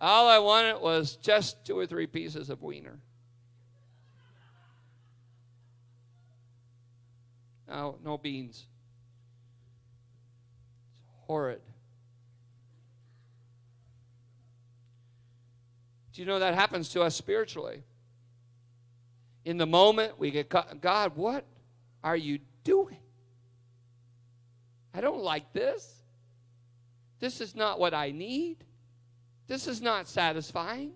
all 0.00 0.28
I 0.28 0.38
wanted 0.38 0.80
was 0.80 1.16
just 1.16 1.64
two 1.64 1.78
or 1.78 1.86
three 1.86 2.06
pieces 2.06 2.50
of 2.50 2.62
wiener. 2.62 2.98
No, 7.72 7.98
no 8.04 8.18
beans. 8.18 8.66
It's 10.92 11.02
horrid. 11.26 11.60
Do 16.12 16.20
you 16.20 16.26
know 16.26 16.38
that 16.38 16.54
happens 16.54 16.90
to 16.90 17.02
us 17.02 17.16
spiritually? 17.16 17.82
in 19.44 19.56
the 19.56 19.66
moment 19.66 20.18
we 20.18 20.30
get 20.30 20.48
God, 20.48 21.12
what 21.16 21.44
are 22.02 22.16
you 22.16 22.38
doing? 22.64 22.98
I 24.94 25.00
don't 25.00 25.22
like 25.22 25.52
this. 25.52 26.02
This 27.18 27.40
is 27.40 27.54
not 27.54 27.80
what 27.80 27.94
I 27.94 28.10
need. 28.10 28.58
This 29.46 29.66
is 29.66 29.80
not 29.80 30.08
satisfying. 30.08 30.92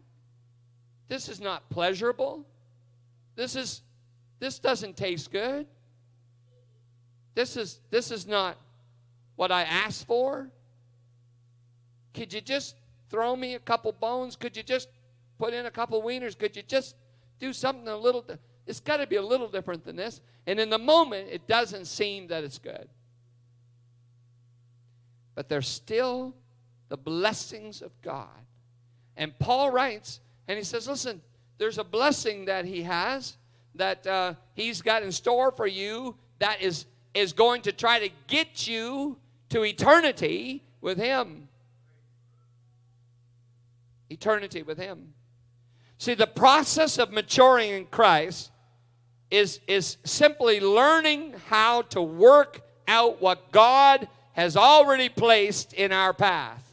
This 1.09 1.29
is 1.29 1.41
not 1.41 1.69
pleasurable. 1.71 2.47
This 3.35 3.57
is 3.57 3.83
this 4.39 4.59
doesn't 4.59 4.97
taste 4.97 5.33
good. 5.33 5.67
This 7.37 7.57
is 7.57 7.79
this 7.91 8.11
is 8.11 8.27
not 8.27 8.57
what 9.37 9.53
I 9.53 9.63
asked 9.63 10.09
for. 10.09 10.51
Could 12.13 12.33
you 12.33 12.41
just 12.41 12.75
throw 13.11 13.37
me 13.37 13.55
a 13.55 13.61
couple 13.61 13.93
bones? 13.93 14.35
Could 14.35 14.57
you 14.57 14.65
just 14.65 14.89
put 15.39 15.55
in 15.55 15.67
a 15.67 15.71
couple 15.71 16.03
wieners? 16.03 16.37
Could 16.37 16.57
you 16.57 16.63
just 16.63 16.97
do 17.39 17.53
something 17.53 17.89
a 17.89 17.97
little, 17.97 18.25
it's 18.67 18.81
got 18.81 18.99
to 18.99 19.07
be 19.07 19.17
a 19.17 19.23
little 19.23 19.49
different 19.49 19.85
than 19.85 19.97
this. 19.97 20.21
And 20.47 20.59
in 20.59 20.71
the 20.71 20.79
moment, 20.79 21.29
it 21.31 21.47
doesn't 21.47 21.87
seem 21.87 22.29
that 22.29 22.45
it's 22.45 22.59
good. 22.59 22.89
But 25.35 25.49
there's 25.49 25.69
still 25.69 26.35
the 26.89 26.97
blessings 26.97 27.83
of 27.83 27.91
God. 28.01 28.29
And 29.17 29.39
Paul 29.39 29.71
writes, 29.71 30.21
and 30.49 30.57
he 30.57 30.65
says, 30.65 30.89
listen, 30.89 31.21
there's 31.59 31.79
a 31.79 31.85
blessing 31.85 32.47
that 32.47 32.65
he 32.65 32.83
has 32.83 33.37
that 33.75 34.07
uh, 34.07 34.35
he's 34.55 34.81
got 34.81 35.03
in 35.03 35.13
store 35.13 35.51
for 35.51 35.67
you 35.67 36.17
that 36.39 36.63
is, 36.63 36.87
is 37.17 37.33
going 37.33 37.63
to 37.63 37.73
try 37.73 37.99
to 37.99 38.11
get 38.27 38.69
you 38.69 39.17
to 39.49 39.65
eternity 39.65 40.63
with 40.81 40.99
him. 40.99 41.49
Eternity 44.11 44.63
with 44.63 44.79
him. 44.79 45.15
See, 45.99 46.15
the 46.15 46.27
process 46.27 46.99
of 46.99 47.11
maturing 47.11 47.71
in 47.71 47.87
Christ 47.87 48.51
is, 49.31 49.61
is 49.67 49.97
simply 50.05 50.61
learning 50.61 51.35
how 51.49 51.83
to 51.83 52.03
work 52.03 52.61
out 52.87 53.21
what 53.21 53.51
God 53.51 54.09
has 54.35 54.57
already 54.57 55.09
placed 55.09 55.73
in 55.73 55.93
our 55.93 56.13
path. 56.13 56.66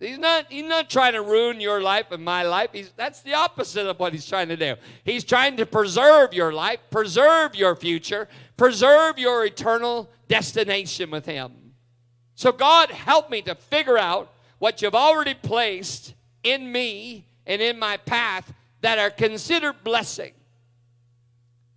He's 0.00 0.18
not, 0.18 0.46
he's 0.48 0.64
not 0.64 0.88
trying 0.88 1.12
to 1.12 1.20
ruin 1.20 1.60
your 1.60 1.82
life 1.82 2.10
and 2.10 2.24
my 2.24 2.42
life. 2.42 2.70
He's, 2.72 2.90
that's 2.96 3.20
the 3.20 3.34
opposite 3.34 3.86
of 3.86 4.00
what 4.00 4.14
he's 4.14 4.26
trying 4.26 4.48
to 4.48 4.56
do. 4.56 4.76
He's 5.04 5.24
trying 5.24 5.58
to 5.58 5.66
preserve 5.66 6.32
your 6.32 6.54
life, 6.54 6.80
preserve 6.90 7.54
your 7.54 7.76
future, 7.76 8.26
preserve 8.56 9.18
your 9.18 9.44
eternal 9.44 10.08
destination 10.26 11.10
with 11.10 11.26
him. 11.26 11.52
So, 12.34 12.50
God, 12.50 12.90
help 12.90 13.28
me 13.28 13.42
to 13.42 13.54
figure 13.54 13.98
out 13.98 14.32
what 14.58 14.80
you've 14.80 14.94
already 14.94 15.34
placed 15.34 16.14
in 16.42 16.72
me 16.72 17.26
and 17.46 17.60
in 17.60 17.78
my 17.78 17.98
path 17.98 18.50
that 18.80 18.98
are 18.98 19.10
considered 19.10 19.84
blessing. 19.84 20.32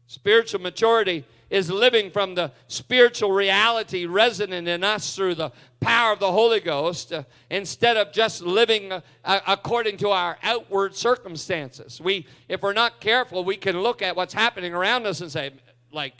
Spiritual 0.08 0.62
maturity 0.62 1.26
is 1.50 1.70
living 1.70 2.10
from 2.10 2.36
the 2.36 2.52
spiritual 2.68 3.32
reality 3.32 4.06
resonant 4.06 4.68
in 4.68 4.84
us 4.84 5.16
through 5.16 5.36
the 5.36 5.52
power 5.84 6.13
of 6.13 6.19
the 6.19 6.32
Holy 6.32 6.60
Ghost 6.60 7.13
uh, 7.13 7.24
instead 7.50 7.98
of 7.98 8.12
just 8.12 8.41
living 8.41 8.91
uh, 8.91 9.02
according 9.48 9.98
to 9.98 10.10
our 10.10 10.38
outward 10.41 10.96
circumstances. 10.96 12.00
We, 12.02 12.28
if 12.48 12.62
we're 12.62 12.74
not 12.74 13.00
careful, 13.00 13.43
we 13.43 13.58
can 13.58 13.80
look 13.82 14.02
at 14.02 14.15
what's 14.15 14.34
happening 14.34 14.74
around 14.74 15.06
us 15.06 15.22
and 15.22 15.32
say, 15.32 15.52
like, 15.91 16.13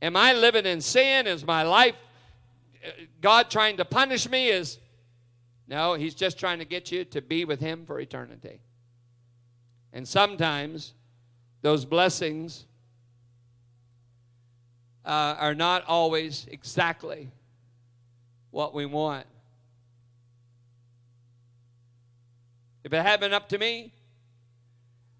am 0.00 0.16
I 0.16 0.32
living 0.32 0.66
in 0.66 0.80
sin? 0.80 1.26
Is 1.26 1.44
my 1.44 1.62
life 1.62 1.94
uh, 2.84 2.90
God 3.20 3.50
trying 3.50 3.76
to 3.78 3.84
punish 3.84 4.28
me? 4.28 4.48
Is 4.48 4.78
no, 5.66 5.94
he's 5.94 6.14
just 6.14 6.38
trying 6.38 6.60
to 6.60 6.64
get 6.64 6.90
you 6.90 7.04
to 7.06 7.20
be 7.20 7.44
with 7.44 7.60
him 7.60 7.84
for 7.84 8.00
eternity. 8.00 8.60
And 9.92 10.08
sometimes 10.08 10.94
those 11.60 11.84
blessings 11.84 12.64
uh, 15.04 15.36
are 15.38 15.54
not 15.54 15.84
always 15.86 16.46
exactly 16.50 17.30
what 18.50 18.74
we 18.74 18.86
want. 18.86 19.26
If 22.84 22.92
it 22.92 23.02
had 23.02 23.20
been 23.20 23.32
up 23.32 23.48
to 23.50 23.58
me, 23.58 23.92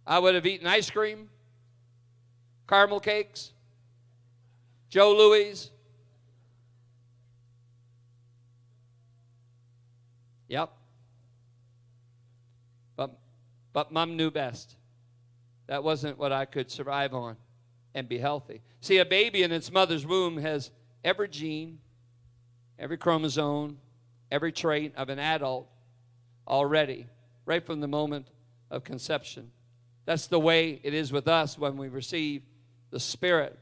I 0.07 0.19
would 0.19 0.35
have 0.35 0.47
eaten 0.47 0.67
ice 0.67 0.89
cream, 0.91 1.29
caramel 2.67 3.01
cakes, 3.01 3.53
Joe 4.89 5.15
Louis, 5.15 5.71
Yep. 10.49 10.73
But, 12.97 13.19
but 13.73 13.93
mom 13.93 14.17
knew 14.17 14.31
best. 14.31 14.77
That 15.67 15.85
wasn't 15.85 16.19
what 16.19 16.33
I 16.33 16.47
could 16.47 16.71
survive 16.71 17.15
on 17.15 17.37
and 17.95 18.09
be 18.09 18.19
healthy. 18.19 18.63
See, 18.81 18.99
a 18.99 19.05
baby 19.05 19.43
in 19.43 19.53
its 19.53 19.71
mother's 19.71 20.07
womb 20.07 20.39
has 20.39 20.71
every 21.05 21.29
gene, 21.29 21.79
every 22.79 22.97
chromosome, 22.97 23.79
every 24.31 24.53
trait 24.53 24.95
of 24.97 25.09
an 25.09 25.19
adult 25.19 25.69
already, 26.47 27.07
right 27.45 27.65
from 27.65 27.81
the 27.81 27.89
moment 27.89 28.29
of 28.71 28.85
conception. 28.85 29.51
That's 30.05 30.27
the 30.27 30.41
way 30.41 30.81
it 30.83 30.95
is 30.95 31.13
with 31.13 31.29
us 31.29 31.59
when 31.59 31.77
we 31.77 31.89
receive 31.89 32.43
the 32.91 33.01
Spirit. 33.01 33.59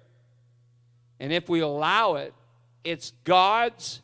And 1.18 1.32
if 1.32 1.48
we 1.48 1.60
allow 1.60 2.14
it, 2.16 2.34
it's 2.84 3.12
God's, 3.24 4.00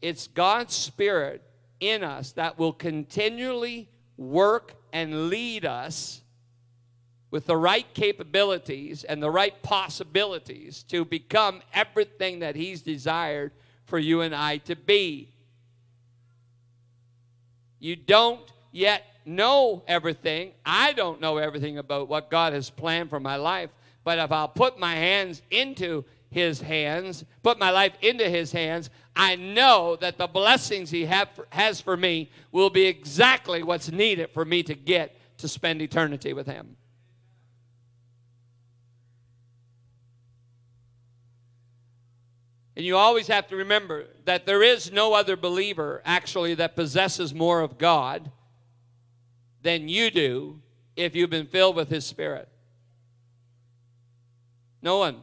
it's 0.00 0.28
God's 0.28 0.74
Spirit 0.74 1.42
in 1.80 2.04
us 2.04 2.32
that 2.32 2.58
will 2.58 2.72
continually 2.72 3.88
work 4.16 4.74
and 4.92 5.28
lead 5.28 5.64
us 5.64 6.22
with 7.30 7.46
the 7.46 7.56
right 7.56 7.92
capabilities 7.94 9.04
and 9.04 9.22
the 9.22 9.30
right 9.30 9.60
possibilities 9.62 10.84
to 10.84 11.04
become 11.04 11.60
everything 11.74 12.38
that 12.38 12.54
He's 12.54 12.80
desired 12.82 13.50
for 13.86 13.98
you 13.98 14.20
and 14.20 14.34
I 14.34 14.58
to 14.58 14.76
be. 14.76 15.30
You 17.78 17.96
don't 17.96 18.40
yet 18.72 19.04
know 19.24 19.82
everything. 19.86 20.52
I 20.64 20.92
don't 20.92 21.20
know 21.20 21.38
everything 21.38 21.78
about 21.78 22.08
what 22.08 22.30
God 22.30 22.52
has 22.52 22.70
planned 22.70 23.10
for 23.10 23.20
my 23.20 23.36
life. 23.36 23.70
But 24.04 24.18
if 24.18 24.30
I'll 24.30 24.48
put 24.48 24.78
my 24.78 24.94
hands 24.94 25.42
into 25.50 26.04
His 26.30 26.60
hands, 26.60 27.24
put 27.42 27.58
my 27.58 27.70
life 27.70 27.92
into 28.02 28.28
His 28.28 28.52
hands, 28.52 28.90
I 29.14 29.36
know 29.36 29.96
that 30.00 30.18
the 30.18 30.28
blessings 30.28 30.90
He 30.90 31.06
have, 31.06 31.28
has 31.50 31.80
for 31.80 31.96
me 31.96 32.30
will 32.52 32.70
be 32.70 32.86
exactly 32.86 33.62
what's 33.62 33.90
needed 33.90 34.30
for 34.30 34.44
me 34.44 34.62
to 34.64 34.74
get 34.74 35.16
to 35.38 35.48
spend 35.48 35.82
eternity 35.82 36.32
with 36.32 36.46
Him. 36.46 36.76
And 42.76 42.84
you 42.84 42.96
always 42.96 43.26
have 43.28 43.48
to 43.48 43.56
remember 43.56 44.04
that 44.26 44.44
there 44.44 44.62
is 44.62 44.92
no 44.92 45.14
other 45.14 45.34
believer 45.34 46.02
actually 46.04 46.54
that 46.56 46.76
possesses 46.76 47.32
more 47.32 47.62
of 47.62 47.78
God 47.78 48.30
than 49.62 49.88
you 49.88 50.10
do 50.10 50.60
if 50.94 51.16
you've 51.16 51.30
been 51.30 51.46
filled 51.46 51.74
with 51.74 51.88
His 51.88 52.04
Spirit. 52.04 52.48
No 54.82 54.98
one. 54.98 55.22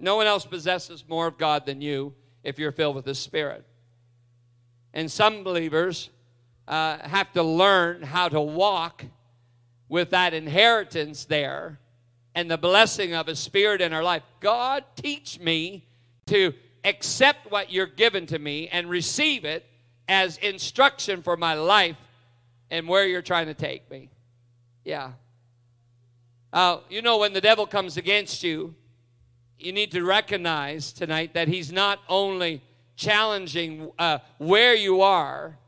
No 0.00 0.16
one 0.16 0.26
else 0.26 0.44
possesses 0.44 1.04
more 1.08 1.28
of 1.28 1.38
God 1.38 1.64
than 1.64 1.80
you 1.80 2.14
if 2.42 2.58
you're 2.58 2.72
filled 2.72 2.96
with 2.96 3.06
His 3.06 3.20
Spirit. 3.20 3.64
And 4.92 5.10
some 5.10 5.44
believers 5.44 6.10
uh, 6.66 6.98
have 7.06 7.32
to 7.34 7.42
learn 7.42 8.02
how 8.02 8.28
to 8.28 8.40
walk 8.40 9.04
with 9.88 10.10
that 10.10 10.34
inheritance 10.34 11.24
there 11.24 11.78
and 12.34 12.50
the 12.50 12.58
blessing 12.58 13.14
of 13.14 13.28
His 13.28 13.38
Spirit 13.38 13.80
in 13.80 13.92
our 13.92 14.02
life. 14.02 14.22
God, 14.40 14.84
teach 14.96 15.38
me 15.38 15.84
to 16.28 16.54
accept 16.84 17.50
what 17.50 17.70
you're 17.70 17.86
given 17.86 18.26
to 18.26 18.38
me 18.38 18.68
and 18.68 18.88
receive 18.88 19.44
it 19.44 19.66
as 20.08 20.38
instruction 20.38 21.22
for 21.22 21.36
my 21.36 21.54
life 21.54 21.96
and 22.70 22.88
where 22.88 23.06
you're 23.06 23.22
trying 23.22 23.46
to 23.46 23.54
take 23.54 23.90
me. 23.90 24.10
Yeah. 24.84 25.12
Uh, 26.52 26.78
you 26.88 27.02
know, 27.02 27.18
when 27.18 27.32
the 27.32 27.40
devil 27.40 27.66
comes 27.66 27.96
against 27.96 28.42
you, 28.42 28.74
you 29.58 29.72
need 29.72 29.90
to 29.92 30.04
recognize 30.04 30.92
tonight 30.92 31.34
that 31.34 31.48
he's 31.48 31.72
not 31.72 31.98
only 32.08 32.62
challenging 32.96 33.90
uh, 33.98 34.18
where 34.38 34.74
you 34.74 35.02
are, 35.02 35.58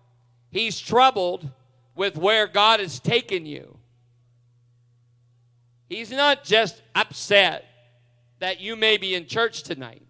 he's 0.50 0.80
troubled 0.80 1.50
with 1.94 2.16
where 2.16 2.46
God 2.46 2.80
has 2.80 2.98
taken 2.98 3.46
you. 3.46 3.76
He's 5.88 6.10
not 6.10 6.44
just 6.44 6.80
upset 6.94 7.64
that 8.38 8.60
you 8.60 8.76
may 8.76 8.96
be 8.96 9.14
in 9.14 9.26
church 9.26 9.64
tonight. 9.64 10.02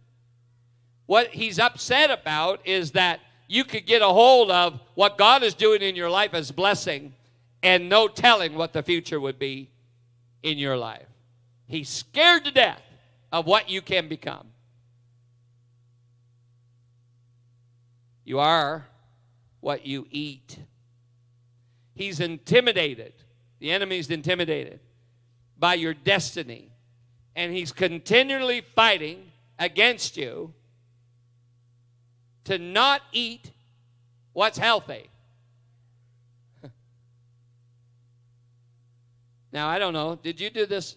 What 1.10 1.30
he's 1.30 1.58
upset 1.58 2.12
about 2.12 2.60
is 2.64 2.92
that 2.92 3.18
you 3.48 3.64
could 3.64 3.84
get 3.84 4.00
a 4.00 4.06
hold 4.06 4.48
of 4.48 4.78
what 4.94 5.18
God 5.18 5.42
is 5.42 5.54
doing 5.54 5.82
in 5.82 5.96
your 5.96 6.08
life 6.08 6.34
as 6.34 6.52
blessing 6.52 7.14
and 7.64 7.88
no 7.88 8.06
telling 8.06 8.54
what 8.54 8.72
the 8.72 8.84
future 8.84 9.18
would 9.18 9.36
be 9.36 9.70
in 10.44 10.56
your 10.56 10.76
life. 10.76 11.08
He's 11.66 11.88
scared 11.88 12.44
to 12.44 12.52
death 12.52 12.80
of 13.32 13.44
what 13.44 13.68
you 13.68 13.82
can 13.82 14.06
become. 14.06 14.46
You 18.24 18.38
are 18.38 18.86
what 19.58 19.84
you 19.84 20.06
eat. 20.12 20.60
He's 21.92 22.20
intimidated. 22.20 23.14
The 23.58 23.72
enemy's 23.72 24.08
intimidated 24.10 24.78
by 25.58 25.74
your 25.74 25.92
destiny. 25.92 26.70
And 27.34 27.52
he's 27.52 27.72
continually 27.72 28.60
fighting 28.60 29.32
against 29.58 30.16
you 30.16 30.54
to 32.44 32.58
not 32.58 33.02
eat 33.12 33.50
what's 34.32 34.58
healthy. 34.58 35.10
now, 39.52 39.68
I 39.68 39.78
don't 39.78 39.92
know. 39.92 40.18
Did 40.22 40.40
you 40.40 40.50
do 40.50 40.66
this? 40.66 40.96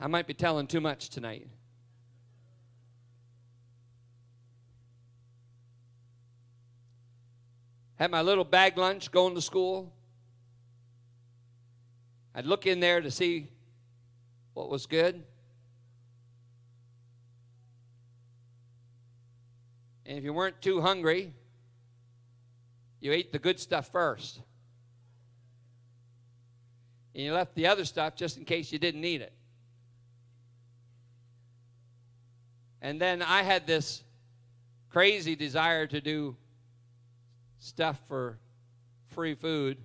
I 0.00 0.06
might 0.08 0.26
be 0.26 0.34
telling 0.34 0.66
too 0.66 0.80
much 0.80 1.08
tonight. 1.08 1.48
Had 7.96 8.10
my 8.10 8.20
little 8.20 8.44
bag 8.44 8.76
lunch 8.76 9.10
going 9.10 9.34
to 9.34 9.40
school. 9.40 9.92
I'd 12.34 12.44
look 12.44 12.66
in 12.66 12.80
there 12.80 13.00
to 13.00 13.10
see 13.10 13.48
what 14.52 14.68
was 14.68 14.84
good. 14.84 15.22
And 20.06 20.16
if 20.16 20.24
you 20.24 20.32
weren't 20.32 20.62
too 20.62 20.80
hungry, 20.80 21.32
you 23.00 23.12
ate 23.12 23.32
the 23.32 23.38
good 23.40 23.58
stuff 23.58 23.90
first. 23.90 24.40
And 27.14 27.24
you 27.24 27.32
left 27.32 27.54
the 27.54 27.66
other 27.66 27.84
stuff 27.84 28.14
just 28.14 28.36
in 28.36 28.44
case 28.44 28.70
you 28.70 28.78
didn't 28.78 29.00
need 29.00 29.20
it. 29.20 29.32
And 32.80 33.00
then 33.00 33.20
I 33.20 33.42
had 33.42 33.66
this 33.66 34.04
crazy 34.90 35.34
desire 35.34 35.86
to 35.88 36.00
do 36.00 36.36
stuff 37.58 38.00
for 38.06 38.38
free 39.08 39.34
food. 39.34 39.78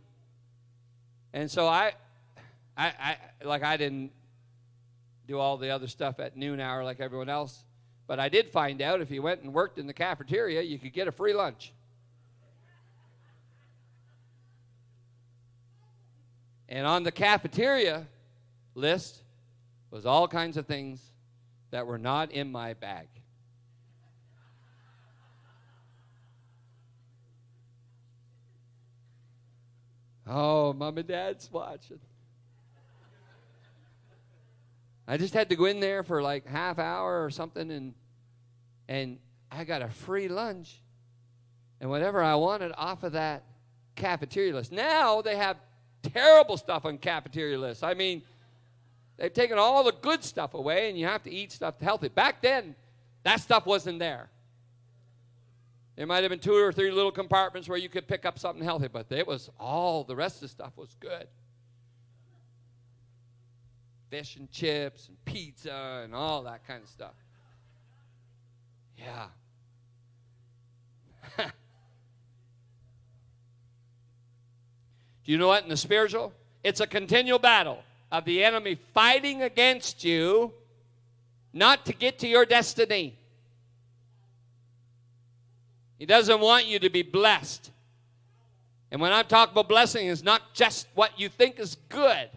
And 1.34 1.50
so 1.50 1.68
I, 1.68 1.94
I, 2.78 2.88
I 2.88 3.18
like 3.44 3.64
I 3.64 3.78
didn't 3.78 4.12
do 5.26 5.40
all 5.40 5.58
the 5.58 5.72
other 5.72 5.88
stuff 5.88 6.20
at 6.20 6.38
noon 6.38 6.60
hour 6.60 6.84
like 6.84 7.00
everyone 7.00 7.30
else. 7.30 7.64
But 8.12 8.20
I 8.20 8.28
did 8.28 8.52
find 8.52 8.82
out 8.82 9.00
if 9.00 9.10
you 9.10 9.22
went 9.22 9.42
and 9.42 9.54
worked 9.54 9.78
in 9.78 9.88
the 9.88 9.94
cafeteria, 9.94 10.62
you 10.62 10.78
could 10.78 10.92
get 10.92 11.08
a 11.08 11.14
free 11.14 11.34
lunch. 11.34 11.72
And 16.68 16.86
on 16.86 17.04
the 17.04 17.12
cafeteria 17.14 18.06
list 18.76 19.22
was 19.92 20.06
all 20.06 20.28
kinds 20.28 20.58
of 20.58 20.66
things 20.66 21.02
that 21.70 21.88
were 21.88 21.98
not 21.98 22.34
in 22.34 22.52
my 22.52 22.74
bag. 22.74 23.08
Oh, 30.28 30.74
mom 30.74 30.98
and 30.98 31.08
dad's 31.08 31.50
watching. 31.50 32.02
I 35.08 35.16
just 35.16 35.34
had 35.34 35.48
to 35.48 35.56
go 35.56 35.64
in 35.64 35.80
there 35.80 36.04
for 36.04 36.22
like 36.22 36.46
half 36.46 36.78
hour 36.78 37.24
or 37.24 37.30
something 37.30 37.72
and 37.72 37.94
and 38.88 39.18
I 39.52 39.64
got 39.64 39.82
a 39.82 39.90
free 39.90 40.28
lunch 40.28 40.82
and 41.80 41.90
whatever 41.90 42.22
I 42.22 42.36
wanted 42.36 42.72
off 42.78 43.04
of 43.04 43.14
that 43.14 43.44
cafeteria 43.96 44.54
list. 44.54 44.72
Now 44.72 45.22
they 45.22 45.36
have 45.36 45.58
terrible 46.02 46.58
stuff 46.58 46.86
on 46.86 46.98
cafeteria 46.98 47.58
lists. 47.58 47.84
I 47.84 47.94
mean, 47.94 48.22
they've 49.18 49.34
taken 49.34 49.58
all 49.58 49.84
the 49.84 49.94
good 49.94 50.24
stuff 50.24 50.54
away 50.54 50.90
and 50.90 50.98
you 50.98 51.06
have 51.06 51.24
to 51.24 51.32
eat 51.32 51.52
stuff 51.52 51.80
healthy. 51.80 52.08
Back 52.10 52.42
then, 52.42 52.76
that 53.24 53.42
stuff 53.42 53.66
wasn't 53.66 54.00
there. 54.00 54.30
There 55.96 56.08
might 56.08 56.24
have 56.24 56.30
been 56.30 56.40
two 56.40 56.56
or 56.56 56.72
three 56.72 56.92
little 56.92 57.12
compartments 57.12 57.68
where 57.68 57.78
you 57.78 57.90
could 57.90 58.08
pick 58.08 58.26
up 58.26 58.40
something 58.40 58.64
healthy, 58.64 58.88
but 58.88 59.08
it 59.12 59.28
was 59.28 59.50
all 59.60 60.04
the 60.04 60.16
rest 60.16 60.38
of 60.38 60.42
the 60.42 60.48
stuff 60.48 60.78
was 60.78 60.96
good. 61.00 61.28
Fish 64.10 64.36
and 64.36 64.50
chips 64.52 65.08
and 65.08 65.24
pizza 65.26 66.02
and 66.04 66.16
all 66.16 66.44
that 66.44 66.66
kind 66.66 66.82
of 66.82 66.90
stuff. 66.90 67.14
Yeah. 69.02 69.26
Do 75.26 75.32
you 75.32 75.38
know 75.38 75.48
what? 75.48 75.64
In 75.64 75.70
the 75.70 75.78
spiritual, 75.78 76.34
it's 76.64 76.80
a 76.80 76.88
continual 76.88 77.40
battle 77.40 77.84
of 78.12 78.26
the 78.26 78.44
enemy 78.44 78.78
fighting 78.94 79.42
against 79.42 80.04
you 80.04 80.54
not 81.54 81.86
to 81.86 81.94
get 81.94 82.20
to 82.20 82.28
your 82.28 82.46
destiny. 82.46 83.18
He 85.98 86.06
doesn't 86.06 86.40
want 86.40 86.66
you 86.66 86.80
to 86.80 86.90
be 86.90 87.04
blessed. 87.04 87.72
And 88.92 89.00
when 89.00 89.14
I'm 89.14 89.26
talking 89.26 89.54
about 89.54 89.70
blessing, 89.70 90.08
it's 90.08 90.24
not 90.24 90.54
just 90.54 90.88
what 90.96 91.20
you 91.20 91.30
think 91.30 91.60
is 91.60 91.78
good, 91.90 92.30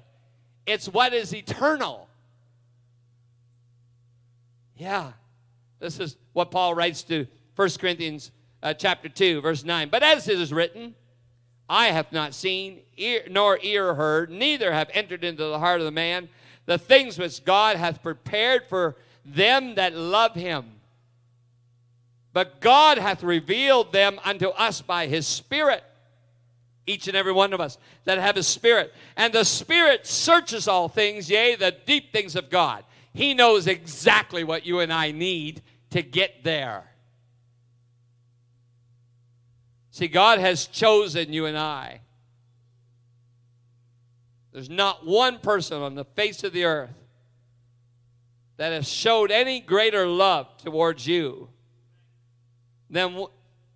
it's 0.67 0.89
what 0.89 1.13
is 1.13 1.35
eternal. 1.35 2.09
Yeah. 4.77 5.13
This 5.79 6.01
is 6.01 6.17
what 6.33 6.51
Paul 6.51 6.75
writes 6.75 7.03
to 7.05 7.27
1 7.57 7.71
Corinthians 7.79 8.31
uh, 8.63 8.75
chapter 8.75 9.09
2, 9.09 9.41
verse 9.41 9.65
9. 9.65 9.89
But 9.91 10.03
as 10.03 10.29
it 10.29 10.41
is 10.41 10.53
written, 10.53 10.95
I 11.69 11.87
have 11.87 12.13
not 12.13 12.35
seen, 12.35 12.81
ear, 12.97 13.23
nor 13.31 13.59
ear 13.63 13.95
heard, 13.95 14.31
neither 14.31 14.73
have 14.73 14.91
entered 14.93 15.25
into 15.25 15.45
the 15.45 15.59
heart 15.59 15.81
of 15.81 15.87
the 15.87 15.93
man 15.93 16.29
the 16.67 16.79
things 16.79 17.19
which 17.19 17.45
God 17.45 17.77
hath 17.77 18.03
prepared 18.03 18.67
for 18.67 18.97
them 19.25 19.75
that 19.75 19.95
love 19.95 20.35
him. 20.35 20.65
But 22.33 22.61
God 22.61 22.99
hath 22.99 23.23
revealed 23.23 23.93
them 23.93 24.19
unto 24.25 24.49
us 24.49 24.81
by 24.81 25.07
his 25.07 25.27
Spirit. 25.27 25.85
Each 26.87 27.07
and 27.07 27.17
every 27.17 27.33
one 27.33 27.53
of 27.53 27.61
us 27.61 27.79
that 28.05 28.19
have 28.19 28.37
his 28.37 28.47
Spirit. 28.47 28.93
And 29.17 29.33
the 29.33 29.45
Spirit 29.45 30.07
searches 30.07 30.69
all 30.69 30.89
things, 30.89 31.31
yea, 31.31 31.55
the 31.55 31.75
deep 31.87 32.13
things 32.13 32.35
of 32.37 32.51
God. 32.51 32.85
He 33.15 33.33
knows 33.33 33.69
exactly 33.69 34.43
what 34.45 34.67
you 34.67 34.81
and 34.81 34.93
I 34.93 35.13
need 35.13 35.63
to 35.91 36.03
get 36.03 36.43
there. 36.43 36.85
See, 39.93 40.09
God 40.09 40.41
has 40.41 40.67
chosen 40.67 41.33
you 41.33 41.47
and 41.47 41.57
I. 41.57 42.01
There's 44.53 44.69
not 44.69 45.07
one 45.07 45.39
person 45.39 45.81
on 45.81 45.95
the 45.95 46.05
face 46.05 46.43
of 46.43 46.53
the 46.53 46.65
earth 46.65 46.95
that 48.57 48.73
has 48.73 48.89
showed 48.89 49.31
any 49.31 49.61
greater 49.61 50.07
love 50.07 50.49
towards 50.59 51.07
you 51.07 51.49
than, 52.91 53.27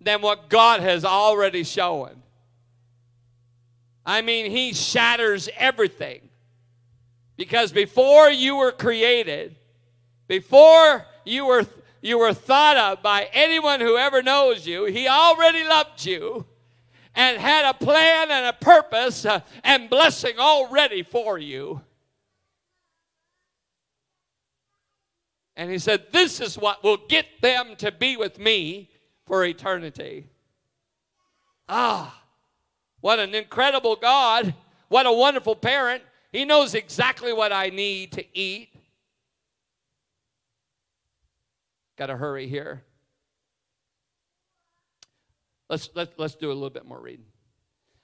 than 0.01 0.21
what 0.21 0.49
God 0.49 0.81
has 0.81 1.03
already 1.03 1.63
shown. 1.63 2.23
I 4.05 4.21
mean, 4.21 4.51
He 4.51 4.73
shatters 4.73 5.49
everything. 5.57 6.28
Because 7.39 7.71
before 7.71 8.29
you 8.29 8.57
were 8.57 8.73
created, 8.73 9.55
before 10.27 11.05
you 11.23 11.45
were, 11.45 11.65
you 12.01 12.19
were 12.19 12.33
thought 12.33 12.75
of 12.75 13.01
by 13.01 13.29
anyone 13.31 13.79
who 13.79 13.95
ever 13.95 14.21
knows 14.21 14.67
you, 14.67 14.83
He 14.83 15.07
already 15.07 15.63
loved 15.63 16.03
you 16.03 16.45
and 17.15 17.37
had 17.37 17.63
a 17.63 17.73
plan 17.73 18.29
and 18.29 18.45
a 18.45 18.51
purpose 18.51 19.23
uh, 19.23 19.39
and 19.63 19.89
blessing 19.89 20.33
already 20.37 21.01
for 21.01 21.37
you. 21.37 21.81
And 25.55 25.71
he 25.71 25.77
said, 25.77 26.07
This 26.11 26.41
is 26.41 26.57
what 26.57 26.83
will 26.83 26.99
get 27.07 27.25
them 27.41 27.77
to 27.77 27.89
be 27.89 28.17
with 28.17 28.37
me 28.37 28.89
for 29.25 29.45
eternity. 29.45 30.27
Ah, 31.69 32.21
what 32.99 33.17
an 33.17 33.33
incredible 33.33 33.95
God. 33.95 34.53
What 34.89 35.05
a 35.05 35.13
wonderful 35.13 35.55
parent. 35.55 36.03
He 36.31 36.45
knows 36.45 36.75
exactly 36.75 37.33
what 37.33 37.51
I 37.51 37.69
need 37.69 38.11
to 38.13 38.37
eat. 38.37 38.69
Got 41.97 42.07
to 42.07 42.17
hurry 42.17 42.47
here. 42.47 42.83
Let's, 45.69 45.89
let, 45.95 46.17
let's 46.17 46.35
do 46.35 46.51
a 46.51 46.53
little 46.53 46.69
bit 46.69 46.85
more 46.85 46.99
reading. 46.99 47.25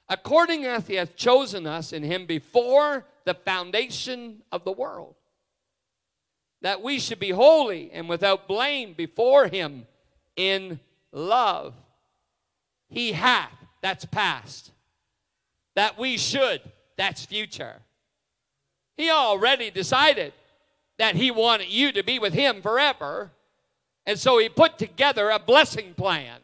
According 0.08 0.66
as 0.66 0.86
he 0.88 0.96
hath 0.96 1.16
chosen 1.16 1.66
us 1.66 1.94
in 1.94 2.04
him 2.04 2.26
before 2.26 3.06
the 3.24 3.34
foundation 3.34 4.44
of 4.52 4.64
the 4.64 4.72
world, 4.72 5.16
that 6.62 6.82
we 6.82 7.00
should 7.00 7.20
be 7.20 7.32
holy 7.32 7.92
and 7.92 8.08
without 8.08 8.48
blame 8.48 8.94
before 8.94 9.48
him 9.48 9.88
in 10.36 10.80
love. 11.12 11.74
He 12.88 13.14
hath, 13.14 13.54
that's 13.82 14.06
past. 14.06 14.72
That 15.76 15.98
we 15.98 16.18
should, 16.18 16.62
that's 16.98 17.26
future. 17.26 17.82
He 18.98 19.10
already 19.10 19.70
decided 19.70 20.34
that 20.98 21.16
he 21.16 21.32
wanted 21.32 21.68
you 21.68 21.92
to 21.92 22.04
be 22.04 22.20
with 22.20 22.34
him 22.34 22.62
forever. 22.62 23.32
And 24.06 24.18
so 24.18 24.38
he 24.38 24.50
put 24.50 24.78
together 24.78 25.30
a 25.30 25.40
blessing 25.40 25.94
plan. 25.94 26.40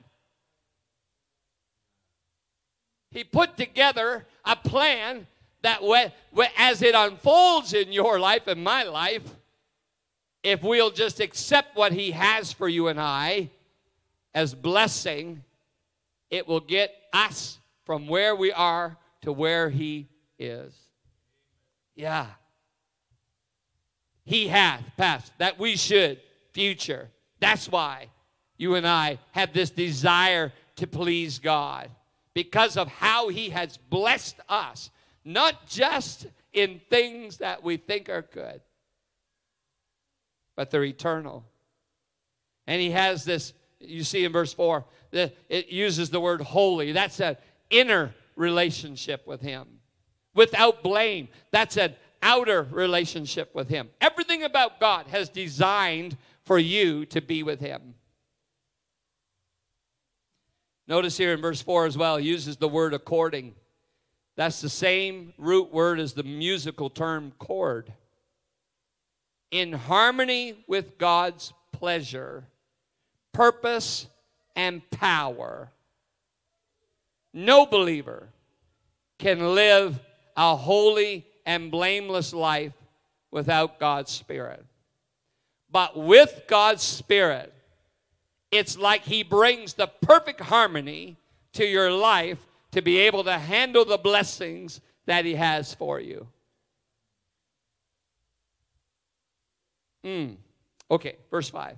He 3.11 3.23
put 3.23 3.57
together 3.57 4.25
a 4.45 4.55
plan 4.55 5.27
that 5.61 5.81
as 6.57 6.81
it 6.81 6.95
unfolds 6.95 7.73
in 7.73 7.91
your 7.91 8.19
life 8.19 8.47
and 8.47 8.63
my 8.63 8.83
life, 8.83 9.23
if 10.43 10.63
we'll 10.63 10.91
just 10.91 11.19
accept 11.19 11.75
what 11.75 11.93
he 11.93 12.11
has 12.11 12.51
for 12.51 12.67
you 12.67 12.87
and 12.87 12.99
I, 12.99 13.49
as 14.33 14.55
blessing, 14.55 15.43
it 16.29 16.47
will 16.47 16.61
get 16.61 16.95
us 17.13 17.59
from 17.85 18.07
where 18.07 18.35
we 18.35 18.51
are 18.51 18.97
to 19.21 19.33
where 19.33 19.69
He 19.69 20.07
is. 20.39 20.73
Yeah. 21.95 22.27
He 24.25 24.47
hath 24.47 24.83
past, 24.97 25.31
that 25.39 25.59
we 25.59 25.75
should, 25.75 26.19
future. 26.53 27.09
That's 27.39 27.69
why 27.69 28.07
you 28.57 28.75
and 28.75 28.87
I 28.87 29.19
have 29.31 29.53
this 29.53 29.69
desire 29.69 30.53
to 30.77 30.87
please 30.87 31.39
God 31.39 31.89
because 32.33 32.77
of 32.77 32.87
how 32.87 33.29
He 33.29 33.49
has 33.49 33.77
blessed 33.77 34.39
us, 34.47 34.89
not 35.25 35.67
just 35.67 36.27
in 36.53 36.81
things 36.89 37.37
that 37.37 37.63
we 37.63 37.77
think 37.77 38.09
are 38.09 38.21
good, 38.21 38.61
but 40.55 40.69
they're 40.69 40.83
eternal. 40.83 41.43
And 42.67 42.79
He 42.79 42.91
has 42.91 43.25
this 43.25 43.53
you 43.83 44.03
see 44.03 44.23
in 44.23 44.31
verse 44.31 44.53
4, 44.53 44.85
that 45.11 45.35
it 45.49 45.69
uses 45.69 46.09
the 46.09 46.19
word 46.19 46.41
holy. 46.41 46.91
That's 46.91 47.19
an 47.19 47.37
inner 47.69 48.13
relationship 48.35 49.25
with 49.27 49.41
Him. 49.41 49.67
Without 50.33 50.81
blame, 50.81 51.27
that's 51.51 51.77
an 51.77 51.95
outer 52.21 52.67
relationship 52.71 53.53
with 53.53 53.69
Him. 53.69 53.89
Everything 53.99 54.43
about 54.43 54.79
God 54.79 55.07
has 55.07 55.29
designed 55.29 56.17
for 56.43 56.57
you 56.59 57.05
to 57.07 57.21
be 57.21 57.43
with 57.43 57.59
Him. 57.59 57.95
Notice 60.87 61.17
here 61.17 61.33
in 61.33 61.41
verse 61.41 61.61
4 61.61 61.85
as 61.85 61.97
well, 61.97 62.19
uses 62.19 62.57
the 62.57 62.67
word 62.67 62.93
according. 62.93 63.55
That's 64.35 64.61
the 64.61 64.69
same 64.69 65.33
root 65.37 65.71
word 65.73 65.99
as 65.99 66.13
the 66.13 66.23
musical 66.23 66.89
term 66.89 67.33
chord. 67.37 67.93
In 69.51 69.73
harmony 69.73 70.63
with 70.67 70.97
God's 70.97 71.53
pleasure 71.71 72.45
purpose, 73.31 74.07
and 74.55 74.81
power. 74.91 75.71
No 77.33 77.65
believer 77.65 78.29
can 79.17 79.55
live 79.55 79.99
a 80.35 80.55
holy 80.55 81.25
and 81.45 81.71
blameless 81.71 82.33
life 82.33 82.73
without 83.31 83.79
God's 83.79 84.11
Spirit. 84.11 84.65
But 85.71 85.97
with 85.97 86.43
God's 86.47 86.83
Spirit, 86.83 87.53
it's 88.51 88.77
like 88.77 89.03
He 89.03 89.23
brings 89.23 89.73
the 89.73 89.87
perfect 89.87 90.41
harmony 90.41 91.17
to 91.53 91.65
your 91.65 91.91
life 91.91 92.39
to 92.71 92.81
be 92.81 92.97
able 92.99 93.23
to 93.23 93.37
handle 93.37 93.85
the 93.85 93.97
blessings 93.97 94.81
that 95.05 95.25
He 95.25 95.35
has 95.35 95.73
for 95.73 95.99
you. 95.99 96.27
Mm. 100.05 100.35
Okay, 100.89 101.15
verse 101.29 101.49
5 101.49 101.77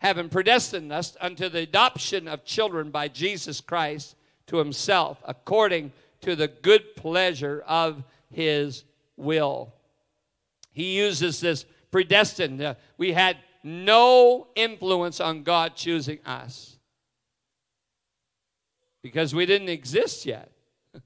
having 0.00 0.30
predestined 0.30 0.90
us 0.90 1.14
unto 1.20 1.48
the 1.48 1.60
adoption 1.60 2.26
of 2.26 2.44
children 2.44 2.90
by 2.90 3.06
Jesus 3.06 3.60
Christ 3.60 4.16
to 4.46 4.56
himself, 4.56 5.22
according 5.26 5.92
to 6.22 6.34
the 6.34 6.48
good 6.48 6.96
pleasure 6.96 7.62
of 7.66 8.02
his 8.30 8.84
will. 9.20 9.72
He 10.72 10.96
uses 10.96 11.40
this 11.40 11.64
predestined. 11.90 12.62
Uh, 12.62 12.74
we 12.96 13.12
had 13.12 13.36
no 13.62 14.48
influence 14.54 15.20
on 15.20 15.42
God 15.42 15.76
choosing 15.76 16.18
us 16.24 16.78
because 19.02 19.34
we 19.34 19.46
didn't 19.46 19.68
exist 19.68 20.26
yet. 20.26 20.50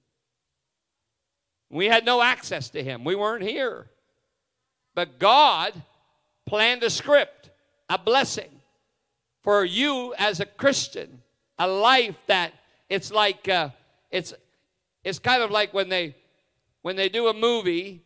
We 1.71 1.87
had 1.87 2.05
no 2.05 2.23
access 2.23 2.71
to 2.71 2.85
him. 2.85 3.03
We 3.03 3.17
weren't 3.17 3.43
here. 3.43 3.87
But 4.95 5.19
God 5.19 5.73
planned 6.47 6.85
a 6.85 6.91
script, 6.91 7.51
a 7.89 7.99
blessing 7.99 8.61
for 9.43 9.65
you 9.65 10.15
as 10.17 10.39
a 10.39 10.47
Christian, 10.47 11.23
a 11.59 11.67
life 11.67 12.17
that 12.29 12.53
it's 12.89 13.11
like 13.11 13.49
uh, 13.49 13.71
it's 14.11 14.35
it's 15.03 15.19
kind 15.19 15.43
of 15.43 15.51
like 15.51 15.75
when 15.75 15.89
they 15.89 16.15
when 16.83 16.97
they 16.97 17.09
do 17.09 17.29
a 17.29 17.35
movie. 17.35 18.04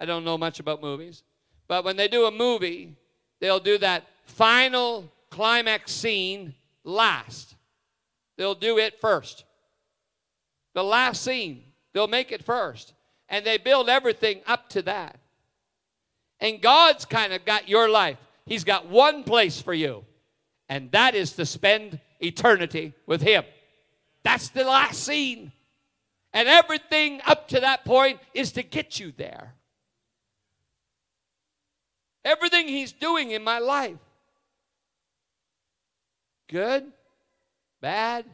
I 0.00 0.06
don't 0.06 0.24
know 0.24 0.38
much 0.38 0.60
about 0.60 0.80
movies, 0.80 1.22
but 1.68 1.84
when 1.84 1.96
they 1.96 2.08
do 2.08 2.26
a 2.26 2.30
movie, 2.30 2.96
they'll 3.40 3.60
do 3.60 3.78
that 3.78 4.04
final 4.24 5.10
climax 5.30 5.92
scene 5.92 6.54
last. 6.84 7.54
They'll 8.36 8.54
do 8.54 8.78
it 8.78 9.00
first. 9.00 9.44
The 10.74 10.82
last 10.82 11.22
scene, 11.22 11.64
they'll 11.92 12.08
make 12.08 12.32
it 12.32 12.44
first. 12.44 12.94
And 13.28 13.44
they 13.44 13.58
build 13.58 13.88
everything 13.88 14.40
up 14.46 14.68
to 14.70 14.82
that. 14.82 15.18
And 16.40 16.60
God's 16.60 17.04
kind 17.04 17.32
of 17.32 17.44
got 17.44 17.68
your 17.68 17.88
life. 17.88 18.16
He's 18.46 18.64
got 18.64 18.88
one 18.88 19.22
place 19.22 19.60
for 19.60 19.74
you 19.74 20.04
and 20.70 20.90
that 20.92 21.16
is 21.16 21.32
to 21.32 21.44
spend 21.44 21.98
eternity 22.20 22.94
with 23.04 23.20
Him. 23.20 23.44
That's 24.22 24.48
the 24.48 24.64
last 24.64 25.02
scene. 25.02 25.52
And 26.32 26.48
everything 26.48 27.20
up 27.26 27.48
to 27.48 27.60
that 27.60 27.84
point 27.84 28.20
is 28.34 28.52
to 28.52 28.62
get 28.62 29.00
you 29.00 29.12
there. 29.16 29.54
Everything 32.24 32.68
He's 32.68 32.92
doing 32.92 33.30
in 33.30 33.42
my 33.42 33.58
life 33.58 33.98
good, 36.50 36.92
bad, 37.80 38.24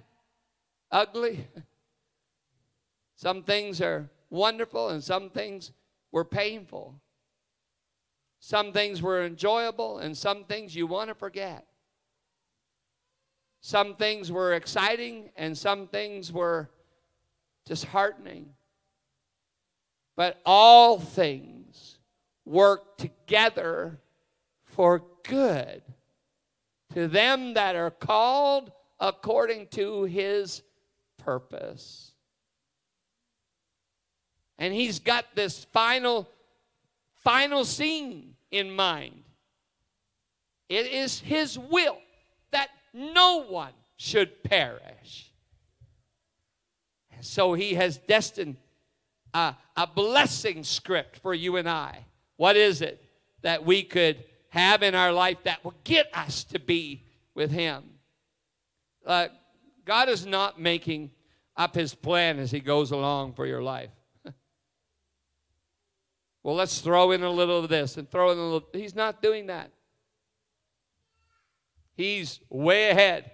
ugly. 0.91 1.47
Some 3.17 3.43
things 3.43 3.81
are 3.81 4.11
wonderful 4.31 4.91
and 4.91 5.03
some 5.03 5.31
things 5.31 5.73
were 6.13 6.25
painful. 6.25 7.01
Some 8.41 8.73
things 8.73 9.01
were 9.01 9.25
enjoyable 9.25 9.99
and 9.99 10.17
some 10.17 10.45
things 10.45 10.77
you 10.77 10.87
want 10.87 11.09
to 11.09 11.15
forget. 11.15 11.67
Some 13.63 13.97
things 13.97 14.31
were 14.31 14.53
exciting 14.53 15.31
and 15.37 15.57
some 15.57 15.89
things 15.89 16.31
were 16.31 16.69
disheartening. 17.65 18.51
But 20.15 20.41
all 20.45 20.99
things 20.99 21.66
work 22.47 22.97
together 22.97 24.01
for 24.65 25.03
good 25.25 25.83
to 26.95 27.09
them 27.09 27.55
that 27.55 27.77
are 27.77 27.91
called 27.91 28.73
according 28.99 29.67
to 29.67 30.05
his 30.05 30.63
purpose. 31.19 32.13
And 34.59 34.73
he's 34.73 35.01
got 35.01 35.27
this 35.35 35.65
final 35.73 36.27
final 37.17 37.65
scene 37.65 38.35
in 38.51 38.71
mind. 38.71 39.25
It 40.69 40.87
is 40.87 41.21
his 41.21 41.59
will 41.59 41.99
that 42.53 42.69
no 42.95 43.43
one 43.43 43.73
should 43.97 44.43
perish. 44.45 45.33
So 47.21 47.55
he 47.55 47.75
has 47.75 47.99
destined 47.99 48.57
a, 49.35 49.55
a 49.77 49.87
blessing 49.87 50.63
script 50.65 51.19
for 51.19 51.35
you 51.35 51.57
and 51.57 51.69
I. 51.69 52.07
What 52.37 52.57
is 52.57 52.83
it 52.83 53.03
that 53.43 53.65
we 53.65 53.83
could 53.83 54.25
have 54.51 54.83
in 54.83 54.95
our 54.95 55.13
life 55.13 55.39
that 55.45 55.65
will 55.65 55.75
get 55.85 56.09
us 56.15 56.45
to 56.45 56.59
be 56.59 57.05
with 57.35 57.51
him? 57.51 57.85
Uh, 59.05 59.29
God 59.85 60.09
is 60.09 60.27
not 60.27 60.61
making 60.61 61.11
up 61.57 61.75
his 61.75 61.95
plan 61.95 62.39
as 62.39 62.51
he 62.51 62.61
goes 62.61 62.91
along 62.91 63.35
for 63.35 63.47
your 63.47 63.63
life. 63.63 63.91
well, 66.43 66.55
let's 66.55 66.81
throw 66.81 67.13
in 67.13 67.23
a 67.23 67.31
little 67.31 67.61
of 67.61 67.69
this 67.69 67.97
and 67.97 68.11
throw 68.11 68.33
in 68.33 68.39
a 68.39 68.43
little. 68.43 68.69
He's 68.73 68.95
not 68.95 69.23
doing 69.23 69.47
that. 69.47 69.71
He's 71.97 72.41
way 72.51 72.91
ahead. 72.91 73.31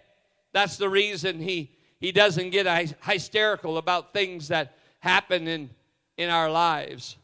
That's 0.52 0.76
the 0.76 0.88
reason 0.88 1.40
he, 1.40 1.72
he 1.98 2.12
doesn't 2.12 2.50
get 2.50 2.94
hysterical 3.02 3.78
about 3.78 4.12
things 4.12 4.48
that 4.48 4.76
happen 5.00 5.48
in, 5.48 5.70
in 6.16 6.30
our 6.30 6.50
lives. 6.50 7.16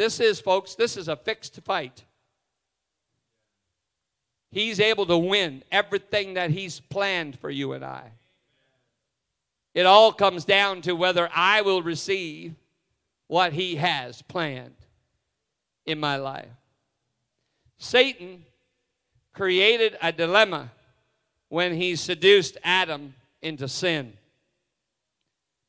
This 0.00 0.18
is, 0.18 0.40
folks, 0.40 0.76
this 0.76 0.96
is 0.96 1.08
a 1.08 1.14
fixed 1.14 1.60
fight. 1.60 2.06
He's 4.50 4.80
able 4.80 5.04
to 5.04 5.18
win 5.18 5.62
everything 5.70 6.32
that 6.34 6.50
He's 6.50 6.80
planned 6.80 7.38
for 7.38 7.50
you 7.50 7.74
and 7.74 7.84
I. 7.84 8.12
It 9.74 9.84
all 9.84 10.10
comes 10.10 10.46
down 10.46 10.80
to 10.82 10.94
whether 10.94 11.28
I 11.34 11.60
will 11.60 11.82
receive 11.82 12.54
what 13.26 13.52
He 13.52 13.76
has 13.76 14.22
planned 14.22 14.72
in 15.84 16.00
my 16.00 16.16
life. 16.16 16.48
Satan 17.76 18.46
created 19.34 19.98
a 20.00 20.12
dilemma 20.12 20.70
when 21.50 21.74
he 21.74 21.94
seduced 21.94 22.56
Adam 22.64 23.12
into 23.42 23.68
sin 23.68 24.14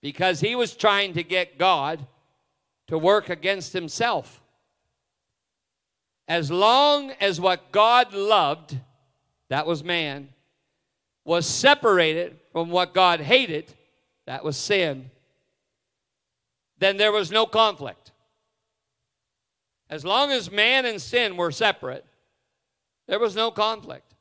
because 0.01 0.39
he 0.39 0.55
was 0.55 0.73
trying 0.73 1.15
to 1.15 1.23
get 1.23 1.57
God 1.57 2.07
to 2.91 2.97
work 2.97 3.29
against 3.29 3.71
himself. 3.71 4.41
As 6.27 6.51
long 6.51 7.11
as 7.21 7.39
what 7.39 7.71
God 7.71 8.13
loved, 8.13 8.77
that 9.47 9.65
was 9.65 9.81
man, 9.81 10.27
was 11.23 11.45
separated 11.45 12.37
from 12.51 12.69
what 12.69 12.93
God 12.93 13.21
hated, 13.21 13.73
that 14.27 14.43
was 14.43 14.57
sin, 14.57 15.09
then 16.79 16.97
there 16.97 17.13
was 17.13 17.31
no 17.31 17.45
conflict. 17.45 18.11
As 19.89 20.03
long 20.03 20.29
as 20.29 20.51
man 20.51 20.85
and 20.85 21.01
sin 21.01 21.37
were 21.37 21.51
separate, 21.51 22.05
there 23.07 23.19
was 23.19 23.37
no 23.37 23.51
conflict. 23.51 24.15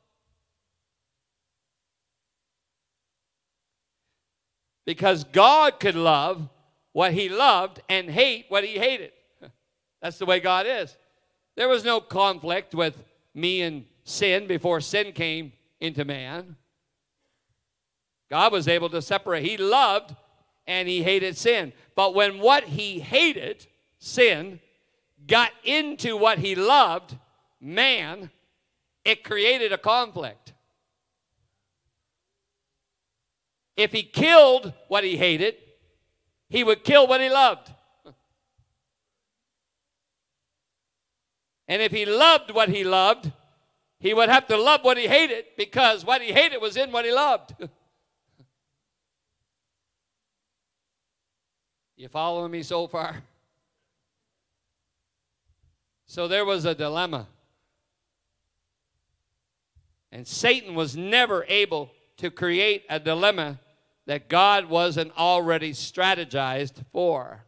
Because 4.85 5.25
God 5.25 5.77
could 5.81 5.95
love 5.95 6.47
what 6.93 7.13
he 7.13 7.29
loved 7.29 7.81
and 7.89 8.09
hate 8.09 8.45
what 8.49 8.63
he 8.63 8.77
hated. 8.77 9.11
That's 10.01 10.17
the 10.17 10.25
way 10.25 10.39
God 10.39 10.65
is. 10.67 10.97
There 11.55 11.69
was 11.69 11.83
no 11.83 11.99
conflict 11.99 12.73
with 12.73 13.03
me 13.33 13.61
and 13.61 13.85
sin 14.03 14.47
before 14.47 14.81
sin 14.81 15.11
came 15.13 15.53
into 15.79 16.05
man. 16.05 16.55
God 18.29 18.51
was 18.51 18.67
able 18.67 18.89
to 18.89 19.01
separate. 19.01 19.43
He 19.43 19.57
loved 19.57 20.15
and 20.65 20.87
he 20.87 21.03
hated 21.03 21.37
sin. 21.37 21.73
But 21.95 22.13
when 22.13 22.39
what 22.39 22.63
he 22.63 22.99
hated, 22.99 23.67
sin, 23.99 24.59
got 25.27 25.51
into 25.63 26.15
what 26.15 26.39
he 26.39 26.55
loved, 26.55 27.17
man, 27.59 28.31
it 29.03 29.23
created 29.23 29.73
a 29.73 29.77
conflict. 29.77 30.53
If 33.75 33.91
he 33.91 34.03
killed 34.03 34.73
what 34.87 35.03
he 35.03 35.17
hated, 35.17 35.55
he 36.51 36.63
would 36.65 36.83
kill 36.83 37.07
what 37.07 37.21
he 37.21 37.29
loved. 37.29 37.71
And 41.65 41.81
if 41.81 41.93
he 41.93 42.05
loved 42.05 42.51
what 42.51 42.67
he 42.67 42.83
loved, 42.83 43.31
he 44.01 44.13
would 44.13 44.27
have 44.27 44.47
to 44.47 44.57
love 44.57 44.83
what 44.83 44.97
he 44.97 45.07
hated 45.07 45.45
because 45.57 46.03
what 46.03 46.21
he 46.21 46.33
hated 46.33 46.61
was 46.61 46.75
in 46.75 46.91
what 46.91 47.05
he 47.05 47.13
loved. 47.13 47.53
you 51.95 52.09
following 52.09 52.51
me 52.51 52.63
so 52.63 52.85
far? 52.85 53.23
So 56.05 56.27
there 56.27 56.43
was 56.43 56.65
a 56.65 56.75
dilemma. 56.75 57.27
And 60.11 60.27
Satan 60.27 60.75
was 60.75 60.97
never 60.97 61.45
able 61.47 61.91
to 62.17 62.29
create 62.29 62.83
a 62.89 62.99
dilemma 62.99 63.57
that 64.05 64.29
God 64.29 64.65
wasn't 64.65 65.17
already 65.17 65.71
strategized 65.73 66.83
for. 66.91 67.43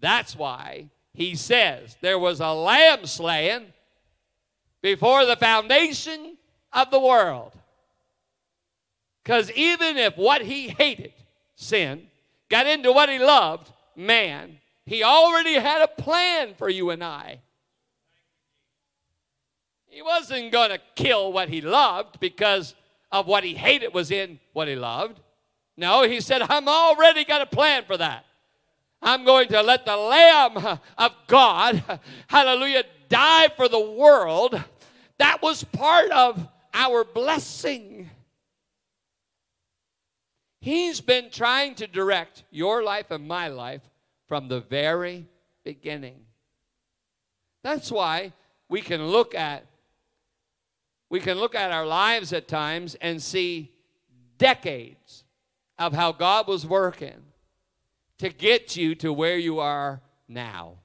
That's 0.00 0.34
why 0.34 0.90
he 1.14 1.34
says 1.34 1.96
there 2.00 2.18
was 2.18 2.40
a 2.40 2.52
lamb 2.52 3.06
slain 3.06 3.72
before 4.80 5.24
the 5.24 5.36
foundation 5.36 6.36
of 6.72 6.90
the 6.90 7.00
world. 7.00 7.52
Because 9.22 9.50
even 9.52 9.96
if 9.96 10.16
what 10.16 10.42
he 10.42 10.68
hated, 10.68 11.12
sin, 11.54 12.08
got 12.48 12.66
into 12.66 12.90
what 12.90 13.08
he 13.08 13.18
loved, 13.18 13.70
man, 13.94 14.58
he 14.84 15.04
already 15.04 15.54
had 15.54 15.82
a 15.82 16.02
plan 16.02 16.54
for 16.56 16.68
you 16.68 16.90
and 16.90 17.04
I. 17.04 17.40
He 19.86 20.02
wasn't 20.02 20.50
going 20.50 20.70
to 20.70 20.80
kill 20.96 21.32
what 21.32 21.50
he 21.50 21.60
loved 21.60 22.18
because 22.18 22.74
of 23.12 23.26
what 23.26 23.44
he 23.44 23.54
hated 23.54 23.94
was 23.94 24.10
in 24.10 24.40
what 24.54 24.66
he 24.66 24.74
loved. 24.74 25.20
No, 25.76 26.02
he 26.02 26.20
said, 26.20 26.42
I'm 26.42 26.66
already 26.66 27.24
got 27.24 27.42
a 27.42 27.46
plan 27.46 27.84
for 27.84 27.96
that. 27.96 28.24
I'm 29.00 29.24
going 29.24 29.48
to 29.48 29.62
let 29.62 29.84
the 29.84 29.96
Lamb 29.96 30.78
of 30.96 31.12
God, 31.26 31.82
hallelujah, 32.28 32.84
die 33.08 33.48
for 33.56 33.68
the 33.68 33.80
world. 33.80 34.60
That 35.18 35.42
was 35.42 35.64
part 35.64 36.10
of 36.10 36.48
our 36.72 37.04
blessing. 37.04 38.08
He's 40.60 41.00
been 41.00 41.30
trying 41.30 41.74
to 41.76 41.86
direct 41.88 42.44
your 42.50 42.82
life 42.82 43.10
and 43.10 43.26
my 43.26 43.48
life 43.48 43.82
from 44.28 44.46
the 44.48 44.60
very 44.60 45.26
beginning. 45.64 46.20
That's 47.64 47.90
why 47.90 48.32
we 48.68 48.80
can 48.80 49.04
look 49.04 49.34
at 49.34 49.66
we 51.12 51.20
can 51.20 51.38
look 51.38 51.54
at 51.54 51.70
our 51.70 51.84
lives 51.84 52.32
at 52.32 52.48
times 52.48 52.94
and 52.94 53.22
see 53.22 53.70
decades 54.38 55.24
of 55.78 55.92
how 55.92 56.10
God 56.10 56.48
was 56.48 56.64
working 56.64 57.22
to 58.16 58.30
get 58.30 58.76
you 58.76 58.94
to 58.94 59.12
where 59.12 59.36
you 59.36 59.58
are 59.58 60.00
now. 60.26 60.78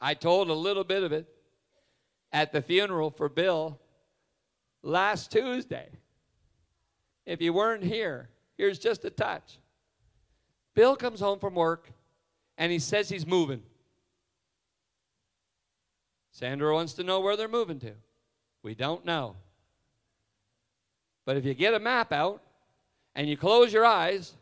I 0.00 0.14
told 0.14 0.48
a 0.48 0.54
little 0.54 0.82
bit 0.82 1.02
of 1.02 1.12
it 1.12 1.28
at 2.32 2.52
the 2.52 2.62
funeral 2.62 3.10
for 3.10 3.28
Bill 3.28 3.78
last 4.82 5.30
Tuesday. 5.30 5.90
If 7.26 7.42
you 7.42 7.52
weren't 7.52 7.84
here, 7.84 8.30
here's 8.56 8.78
just 8.78 9.04
a 9.04 9.10
touch. 9.10 9.58
Bill 10.74 10.96
comes 10.96 11.20
home 11.20 11.38
from 11.38 11.54
work 11.54 11.90
and 12.56 12.72
he 12.72 12.78
says 12.78 13.10
he's 13.10 13.26
moving. 13.26 13.62
Sandra 16.36 16.74
wants 16.74 16.92
to 16.92 17.02
know 17.02 17.20
where 17.20 17.34
they're 17.34 17.48
moving 17.48 17.78
to. 17.78 17.92
We 18.62 18.74
don't 18.74 19.06
know. 19.06 19.36
But 21.24 21.38
if 21.38 21.46
you 21.46 21.54
get 21.54 21.72
a 21.72 21.78
map 21.78 22.12
out 22.12 22.42
and 23.14 23.26
you 23.26 23.38
close 23.38 23.72
your 23.72 23.86
eyes 23.86 24.34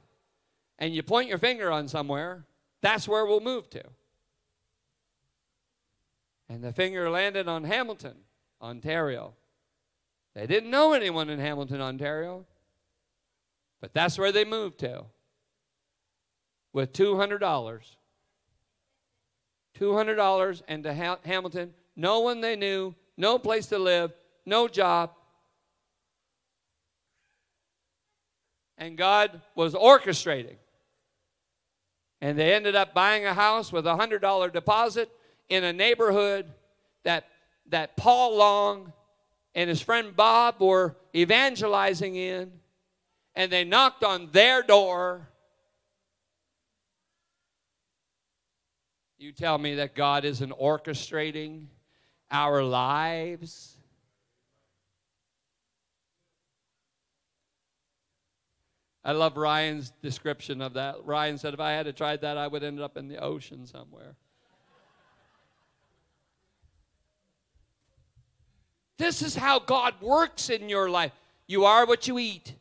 and 0.81 0.93
you 0.93 1.05
point 1.05 1.29
your 1.29 1.39
finger 1.39 1.71
on 1.71 1.87
somewhere, 1.87 2.47
that's 2.81 3.07
where 3.07 3.25
we'll 3.25 3.39
move 3.39 3.71
to. 3.71 3.85
And 6.49 6.65
the 6.65 6.73
finger 6.73 7.09
landed 7.09 7.47
on 7.47 7.63
Hamilton, 7.63 8.17
Ontario. 8.61 9.35
They 10.35 10.49
didn't 10.49 10.73
know 10.73 10.95
anyone 10.95 11.31
in 11.31 11.39
Hamilton, 11.39 11.81
Ontario, 11.81 12.45
but 13.81 13.95
that's 13.95 14.19
where 14.19 14.33
they 14.33 14.45
moved 14.45 14.81
to 14.81 15.05
with 16.73 16.93
$200. 16.93 17.95
$200 19.79 20.63
and 20.67 20.83
to 20.83 20.93
ha- 20.93 21.19
Hamilton 21.25 21.73
no 21.97 22.21
one 22.21 22.41
they 22.41 22.57
knew, 22.57 22.95
no 23.17 23.39
place 23.39 23.67
to 23.67 23.79
live, 23.79 24.13
no 24.45 24.69
job. 24.69 25.11
And 28.77 28.99
God 28.99 29.41
was 29.55 29.75
orchestrating. 29.75 30.57
And 32.21 32.39
they 32.39 32.55
ended 32.55 32.75
up 32.75 32.95
buying 32.95 33.27
a 33.27 33.35
house 33.35 33.73
with 33.73 33.87
a 33.87 33.95
$100 33.95 34.53
deposit 34.53 35.11
in 35.49 35.63
a 35.63 35.73
neighborhood 35.73 36.47
that, 37.05 37.27
that 37.69 37.97
Paul 37.97 38.37
Long 38.37 38.93
and 39.55 39.69
his 39.69 39.81
friend 39.81 40.17
Bob 40.17 40.61
were 40.61 40.97
evangelizing 41.15 42.17
in. 42.17 42.53
And 43.37 43.51
they 43.51 43.65
knocked 43.65 44.05
on 44.05 44.31
their 44.33 44.63
door 44.63 45.29
You 49.25 49.33
tell 49.33 49.57
me 49.57 49.77
that 49.77 49.95
God 49.95 50.27
isn't 50.27 50.51
orchestrating 50.51 51.69
our 52.35 52.63
lives? 52.63 53.77
I 59.05 59.13
love 59.13 59.37
Ryan's 59.37 59.93
description 60.03 60.61
of 60.61 60.75
that. 60.75 60.97
Ryan 61.05 61.39
said, 61.39 61.55
if 61.55 61.61
I 61.61 61.73
had 61.73 61.87
to 61.87 61.93
try 61.93 62.17
that, 62.17 62.37
I 62.37 62.49
would 62.49 62.65
end 62.65 62.81
up 62.81 62.97
in 62.97 63.07
the 63.07 63.19
ocean 63.19 63.67
somewhere. 63.67 64.17
This 68.99 69.23
is 69.23 69.37
how 69.37 69.59
God 69.61 69.95
works 70.01 70.51
in 70.51 70.69
your 70.69 70.91
life. 70.91 71.13
You 71.47 71.65
are 71.67 71.87
what 71.87 72.09
you 72.09 72.19
eat. 72.19 72.55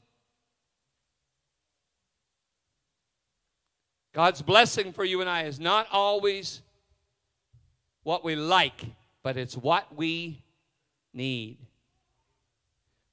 God's 4.13 4.41
blessing 4.41 4.93
for 4.93 5.03
you 5.03 5.21
and 5.21 5.29
I 5.29 5.43
is 5.43 5.59
not 5.59 5.87
always 5.91 6.61
what 8.03 8.23
we 8.23 8.35
like, 8.35 8.85
but 9.23 9.37
it's 9.37 9.55
what 9.55 9.95
we 9.95 10.43
need. 11.13 11.57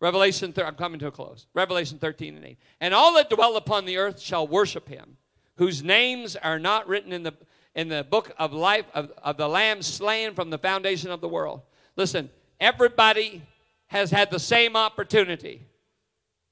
Revelation, 0.00 0.52
I'm 0.56 0.74
coming 0.74 0.98
to 1.00 1.08
a 1.08 1.10
close. 1.10 1.46
Revelation 1.54 1.98
13 1.98 2.36
and 2.36 2.44
8. 2.44 2.58
And 2.80 2.94
all 2.94 3.14
that 3.14 3.30
dwell 3.30 3.56
upon 3.56 3.84
the 3.84 3.98
earth 3.98 4.20
shall 4.20 4.46
worship 4.46 4.88
him, 4.88 5.18
whose 5.56 5.82
names 5.82 6.36
are 6.36 6.58
not 6.58 6.88
written 6.88 7.12
in 7.12 7.22
the, 7.22 7.34
in 7.74 7.88
the 7.88 8.02
book 8.02 8.32
of 8.38 8.52
life 8.52 8.86
of, 8.94 9.12
of 9.22 9.36
the 9.36 9.48
Lamb 9.48 9.82
slain 9.82 10.34
from 10.34 10.50
the 10.50 10.58
foundation 10.58 11.10
of 11.10 11.20
the 11.20 11.28
world. 11.28 11.60
Listen, 11.96 12.30
everybody 12.58 13.42
has 13.88 14.10
had 14.10 14.30
the 14.30 14.38
same 14.38 14.74
opportunity. 14.74 15.66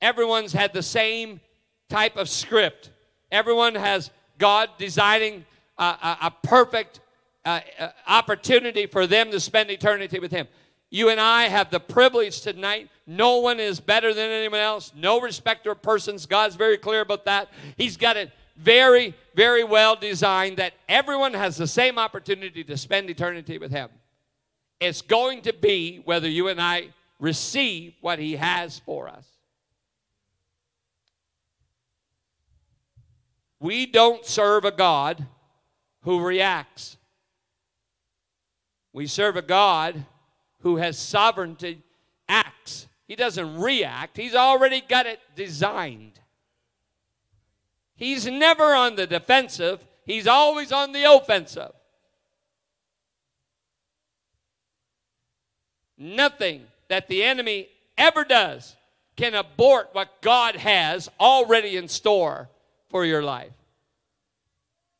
Everyone's 0.02 0.52
had 0.52 0.74
the 0.74 0.82
same 0.82 1.40
type 1.88 2.16
of 2.16 2.28
script. 2.28 2.90
Everyone 3.32 3.74
has 3.74 4.10
God 4.36 4.68
designing 4.78 5.46
a, 5.78 5.84
a, 5.84 6.18
a 6.22 6.34
perfect 6.42 7.00
uh, 7.48 7.60
uh, 7.78 7.88
opportunity 8.06 8.84
for 8.84 9.06
them 9.06 9.30
to 9.30 9.40
spend 9.40 9.70
eternity 9.70 10.18
with 10.18 10.30
Him. 10.30 10.46
You 10.90 11.08
and 11.08 11.18
I 11.18 11.44
have 11.44 11.70
the 11.70 11.80
privilege 11.80 12.42
tonight. 12.42 12.90
No 13.06 13.38
one 13.38 13.58
is 13.58 13.80
better 13.80 14.12
than 14.12 14.30
anyone 14.30 14.60
else. 14.60 14.92
No 14.94 15.18
respecter 15.18 15.70
of 15.70 15.80
persons. 15.80 16.26
God's 16.26 16.56
very 16.56 16.76
clear 16.76 17.00
about 17.00 17.24
that. 17.24 17.48
He's 17.78 17.96
got 17.96 18.18
it 18.18 18.30
very, 18.58 19.14
very 19.34 19.64
well 19.64 19.96
designed 19.96 20.58
that 20.58 20.74
everyone 20.90 21.32
has 21.32 21.56
the 21.56 21.66
same 21.66 21.98
opportunity 21.98 22.62
to 22.64 22.76
spend 22.76 23.08
eternity 23.08 23.56
with 23.56 23.70
Him. 23.70 23.88
It's 24.78 25.00
going 25.00 25.40
to 25.42 25.54
be 25.54 26.02
whether 26.04 26.28
you 26.28 26.48
and 26.48 26.60
I 26.60 26.88
receive 27.18 27.94
what 28.02 28.18
He 28.18 28.36
has 28.36 28.78
for 28.78 29.08
us. 29.08 29.26
We 33.58 33.86
don't 33.86 34.26
serve 34.26 34.66
a 34.66 34.70
God 34.70 35.26
who 36.02 36.20
reacts. 36.22 36.97
We 38.98 39.06
serve 39.06 39.36
a 39.36 39.42
God 39.42 40.06
who 40.62 40.78
has 40.78 40.98
sovereignty, 40.98 41.82
acts. 42.28 42.88
He 43.06 43.14
doesn't 43.14 43.60
react, 43.60 44.16
He's 44.16 44.34
already 44.34 44.80
got 44.80 45.06
it 45.06 45.20
designed. 45.36 46.18
He's 47.94 48.26
never 48.26 48.74
on 48.74 48.96
the 48.96 49.06
defensive, 49.06 49.84
He's 50.04 50.26
always 50.26 50.72
on 50.72 50.90
the 50.90 51.04
offensive. 51.04 51.70
Nothing 55.96 56.66
that 56.88 57.06
the 57.06 57.22
enemy 57.22 57.68
ever 57.96 58.24
does 58.24 58.74
can 59.14 59.36
abort 59.36 59.90
what 59.92 60.20
God 60.22 60.56
has 60.56 61.08
already 61.20 61.76
in 61.76 61.86
store 61.86 62.48
for 62.88 63.04
your 63.04 63.22
life. 63.22 63.52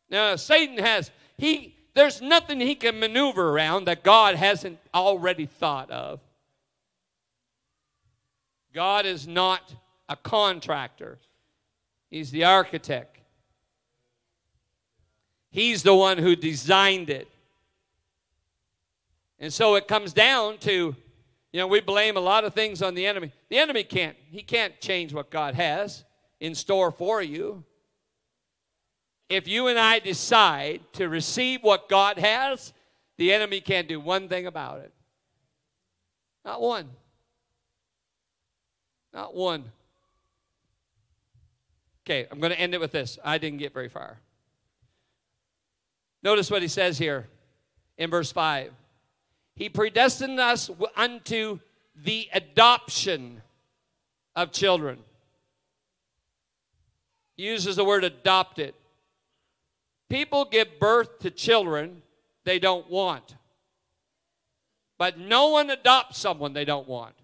Now, 0.08 0.36
Satan 0.36 0.78
has, 0.78 1.10
he, 1.36 1.74
there's 1.98 2.22
nothing 2.22 2.60
he 2.60 2.76
can 2.76 3.00
maneuver 3.00 3.50
around 3.50 3.86
that 3.86 4.04
God 4.04 4.36
hasn't 4.36 4.78
already 4.94 5.46
thought 5.46 5.90
of. 5.90 6.20
God 8.72 9.04
is 9.04 9.26
not 9.26 9.74
a 10.08 10.14
contractor, 10.14 11.18
He's 12.08 12.30
the 12.30 12.44
architect. 12.44 13.16
He's 15.50 15.82
the 15.82 15.94
one 15.94 16.18
who 16.18 16.36
designed 16.36 17.10
it. 17.10 17.26
And 19.40 19.52
so 19.52 19.74
it 19.76 19.88
comes 19.88 20.12
down 20.12 20.58
to, 20.58 20.94
you 21.52 21.58
know, 21.58 21.66
we 21.66 21.80
blame 21.80 22.16
a 22.16 22.20
lot 22.20 22.44
of 22.44 22.54
things 22.54 22.82
on 22.82 22.94
the 22.94 23.06
enemy. 23.06 23.32
The 23.48 23.58
enemy 23.58 23.82
can't, 23.82 24.16
he 24.30 24.42
can't 24.42 24.78
change 24.80 25.12
what 25.12 25.30
God 25.30 25.54
has 25.54 26.04
in 26.38 26.54
store 26.54 26.90
for 26.90 27.22
you 27.22 27.64
if 29.28 29.46
you 29.46 29.68
and 29.68 29.78
I 29.78 29.98
decide 29.98 30.80
to 30.94 31.08
receive 31.08 31.62
what 31.62 31.88
God 31.88 32.18
has, 32.18 32.72
the 33.16 33.32
enemy 33.32 33.60
can't 33.60 33.88
do 33.88 34.00
one 34.00 34.28
thing 34.28 34.46
about 34.46 34.80
it. 34.80 34.92
Not 36.44 36.60
one. 36.60 36.88
Not 39.12 39.34
one. 39.34 39.64
Okay, 42.06 42.26
I'm 42.30 42.40
going 42.40 42.52
to 42.52 42.58
end 42.58 42.72
it 42.72 42.80
with 42.80 42.92
this. 42.92 43.18
I 43.22 43.36
didn't 43.36 43.58
get 43.58 43.74
very 43.74 43.88
far. 43.88 44.18
Notice 46.22 46.50
what 46.50 46.62
he 46.62 46.68
says 46.68 46.96
here 46.96 47.28
in 47.98 48.10
verse 48.10 48.32
5. 48.32 48.72
He 49.54 49.68
predestined 49.68 50.40
us 50.40 50.70
unto 50.96 51.58
the 51.94 52.28
adoption 52.32 53.42
of 54.34 54.52
children. 54.52 54.98
He 57.36 57.44
uses 57.44 57.76
the 57.76 57.84
word 57.84 58.04
adopted. 58.04 58.74
People 60.08 60.44
give 60.44 60.78
birth 60.78 61.18
to 61.20 61.30
children 61.30 62.02
they 62.44 62.58
don't 62.58 62.88
want. 62.90 63.36
But 64.96 65.18
no 65.18 65.48
one 65.48 65.70
adopts 65.70 66.18
someone 66.18 66.52
they 66.52 66.64
don't 66.64 66.88
want. 66.88 67.14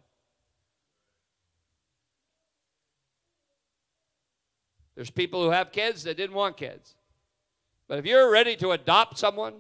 There's 4.95 5.11
people 5.11 5.43
who 5.43 5.51
have 5.51 5.73
kids 5.73 6.05
that 6.05 6.17
didn't 6.17 6.37
want 6.37 6.57
kids. 6.57 6.95
But 7.89 7.99
if 7.99 8.07
you're 8.07 8.31
ready 8.31 8.55
to 8.57 8.71
adopt 8.73 9.19
someone, 9.19 9.55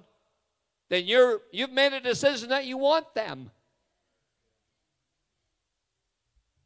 then 0.89 1.05
you're 1.07 1.41
you've 1.51 1.72
made 1.72 1.93
a 1.93 2.01
decision 2.01 2.51
that 2.51 2.66
you 2.66 2.79
want 2.79 3.14
them. 3.14 3.51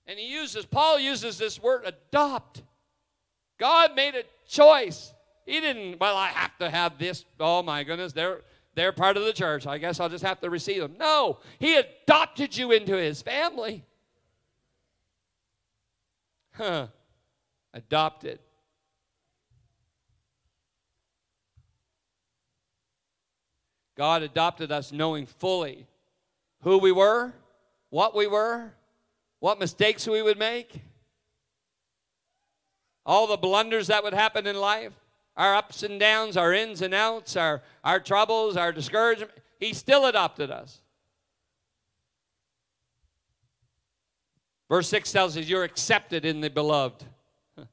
And 0.06 0.18
he 0.18 0.26
uses 0.26 0.66
Paul 0.66 0.98
uses 0.98 1.38
this 1.38 1.62
word 1.62 1.82
adopt. 1.84 2.62
God 3.58 3.94
made 3.94 4.14
a 4.14 4.24
choice. 4.46 5.14
He 5.48 5.62
didn't, 5.62 5.98
well, 5.98 6.14
I 6.14 6.26
have 6.26 6.58
to 6.58 6.68
have 6.68 6.98
this. 6.98 7.24
Oh 7.40 7.62
my 7.62 7.82
goodness, 7.82 8.12
they're 8.12 8.42
they're 8.74 8.92
part 8.92 9.16
of 9.16 9.24
the 9.24 9.32
church. 9.32 9.66
I 9.66 9.78
guess 9.78 9.98
I'll 9.98 10.10
just 10.10 10.22
have 10.22 10.42
to 10.42 10.50
receive 10.50 10.82
them. 10.82 10.96
No, 10.98 11.38
he 11.58 11.76
adopted 11.76 12.54
you 12.54 12.70
into 12.70 12.94
his 12.94 13.22
family. 13.22 13.82
Huh. 16.52 16.88
Adopted. 17.72 18.40
God 23.96 24.22
adopted 24.22 24.70
us 24.70 24.92
knowing 24.92 25.24
fully 25.24 25.86
who 26.60 26.76
we 26.76 26.92
were, 26.92 27.32
what 27.88 28.14
we 28.14 28.26
were, 28.26 28.74
what 29.40 29.58
mistakes 29.58 30.06
we 30.06 30.20
would 30.20 30.38
make, 30.38 30.82
all 33.06 33.26
the 33.26 33.38
blunders 33.38 33.86
that 33.86 34.04
would 34.04 34.12
happen 34.12 34.46
in 34.46 34.54
life 34.54 34.92
our 35.38 35.54
ups 35.54 35.84
and 35.84 36.00
downs, 36.00 36.36
our 36.36 36.52
ins 36.52 36.82
and 36.82 36.92
outs, 36.92 37.36
our, 37.36 37.62
our 37.84 38.00
troubles, 38.00 38.56
our 38.56 38.72
discouragement. 38.72 39.30
He 39.60 39.72
still 39.72 40.06
adopted 40.06 40.50
us. 40.50 40.80
Verse 44.68 44.88
6 44.88 45.12
tells 45.12 45.36
us 45.36 45.46
you're 45.46 45.64
accepted 45.64 46.24
in 46.26 46.42
the 46.42 46.50
beloved. 46.50 47.04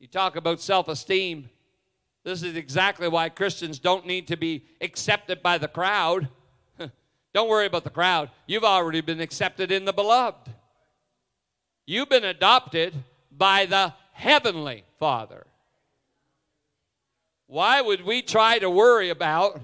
You 0.00 0.08
talk 0.08 0.36
about 0.36 0.60
self 0.60 0.88
esteem. 0.88 1.48
This 2.24 2.42
is 2.42 2.56
exactly 2.56 3.08
why 3.08 3.30
Christians 3.30 3.78
don't 3.78 4.06
need 4.06 4.26
to 4.26 4.36
be 4.36 4.66
accepted 4.82 5.42
by 5.42 5.56
the 5.56 5.68
crowd. 5.68 6.28
don't 7.32 7.48
worry 7.48 7.64
about 7.64 7.84
the 7.84 7.90
crowd. 7.90 8.30
You've 8.46 8.64
already 8.64 9.00
been 9.00 9.20
accepted 9.20 9.72
in 9.72 9.86
the 9.86 9.94
beloved. 9.94 10.50
You've 11.86 12.10
been 12.10 12.24
adopted 12.24 12.92
by 13.30 13.64
the 13.64 13.94
heavenly 14.12 14.84
Father. 14.98 15.46
Why 17.46 17.80
would 17.80 18.04
we 18.04 18.22
try 18.22 18.58
to 18.58 18.70
worry 18.70 19.10
about 19.10 19.60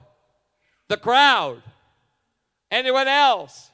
the 0.89 0.97
crowd? 0.97 1.63
Anyone 2.71 3.09
else? 3.09 3.71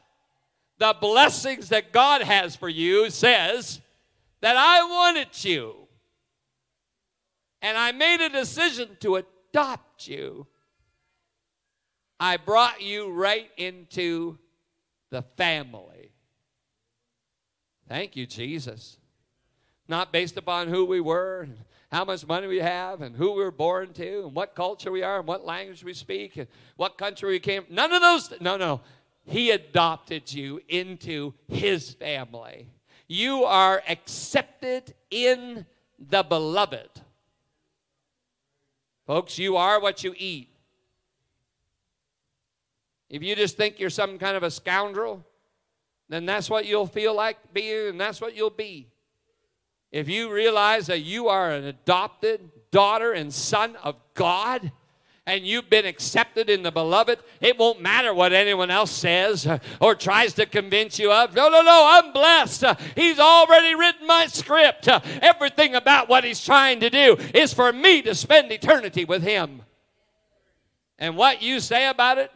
The 0.78 0.94
blessings 1.00 1.70
that 1.70 1.92
God 1.92 2.22
has 2.22 2.54
for 2.54 2.68
you 2.68 3.10
says 3.10 3.80
that 4.40 4.56
I 4.56 4.82
wanted 4.82 5.44
you. 5.44 5.74
And 7.62 7.76
I 7.76 7.92
made 7.92 8.20
a 8.20 8.28
decision 8.28 8.96
to 9.00 9.16
adopt 9.16 10.06
you. 10.06 10.46
I 12.20 12.36
brought 12.36 12.82
you 12.82 13.10
right 13.10 13.50
into 13.56 14.38
the 15.10 15.22
family. 15.36 16.12
Thank 17.88 18.16
you, 18.16 18.26
Jesus. 18.26 18.98
Not 19.88 20.12
based 20.12 20.36
upon 20.36 20.68
who 20.68 20.84
we 20.84 21.00
were, 21.00 21.48
how 21.90 22.04
much 22.04 22.26
money 22.26 22.46
we 22.46 22.58
have, 22.58 23.00
and 23.00 23.14
who 23.14 23.32
we 23.32 23.42
were 23.42 23.50
born 23.50 23.92
to, 23.92 24.24
and 24.24 24.34
what 24.34 24.54
culture 24.54 24.90
we 24.90 25.02
are, 25.02 25.18
and 25.18 25.28
what 25.28 25.44
language 25.44 25.84
we 25.84 25.94
speak, 25.94 26.36
and 26.36 26.48
what 26.76 26.98
country 26.98 27.30
we 27.30 27.38
came. 27.38 27.64
from. 27.64 27.74
None 27.74 27.92
of 27.92 28.02
those. 28.02 28.32
No, 28.40 28.56
no. 28.56 28.80
He 29.24 29.50
adopted 29.50 30.32
you 30.32 30.60
into 30.68 31.34
his 31.48 31.92
family. 31.92 32.68
You 33.08 33.44
are 33.44 33.82
accepted 33.88 34.94
in 35.10 35.66
the 35.98 36.22
beloved. 36.22 36.90
Folks, 39.06 39.38
you 39.38 39.56
are 39.56 39.80
what 39.80 40.02
you 40.02 40.14
eat. 40.16 40.48
If 43.08 43.22
you 43.22 43.36
just 43.36 43.56
think 43.56 43.78
you're 43.78 43.90
some 43.90 44.18
kind 44.18 44.36
of 44.36 44.42
a 44.42 44.50
scoundrel, 44.50 45.24
then 46.08 46.26
that's 46.26 46.50
what 46.50 46.66
you'll 46.66 46.86
feel 46.86 47.14
like 47.14 47.52
being, 47.52 47.90
and 47.90 48.00
that's 48.00 48.20
what 48.20 48.34
you'll 48.36 48.50
be. 48.50 48.88
If 49.92 50.08
you 50.08 50.32
realize 50.32 50.86
that 50.88 51.00
you 51.00 51.28
are 51.28 51.52
an 51.52 51.64
adopted 51.64 52.50
daughter 52.70 53.12
and 53.12 53.32
son 53.32 53.76
of 53.76 53.96
God, 54.14 54.72
and 55.26 55.44
you've 55.44 55.68
been 55.68 55.86
accepted 55.86 56.48
in 56.48 56.62
the 56.62 56.70
beloved, 56.70 57.18
it 57.40 57.58
won't 57.58 57.80
matter 57.80 58.14
what 58.14 58.32
anyone 58.32 58.70
else 58.70 58.92
says 58.92 59.46
or 59.80 59.94
tries 59.96 60.34
to 60.34 60.46
convince 60.46 61.00
you 61.00 61.10
of. 61.10 61.34
No, 61.34 61.48
no, 61.48 61.62
no, 61.62 61.84
I'm 61.88 62.12
blessed. 62.12 62.64
He's 62.94 63.18
already 63.18 63.74
written 63.74 64.06
my 64.06 64.26
script. 64.26 64.86
Everything 64.88 65.74
about 65.74 66.08
what 66.08 66.22
he's 66.22 66.44
trying 66.44 66.78
to 66.80 66.90
do 66.90 67.16
is 67.34 67.52
for 67.52 67.72
me 67.72 68.02
to 68.02 68.14
spend 68.14 68.52
eternity 68.52 69.04
with 69.04 69.22
him. 69.22 69.62
And 70.96 71.16
what 71.16 71.42
you 71.42 71.58
say 71.58 71.88
about 71.88 72.18
it 72.18 72.30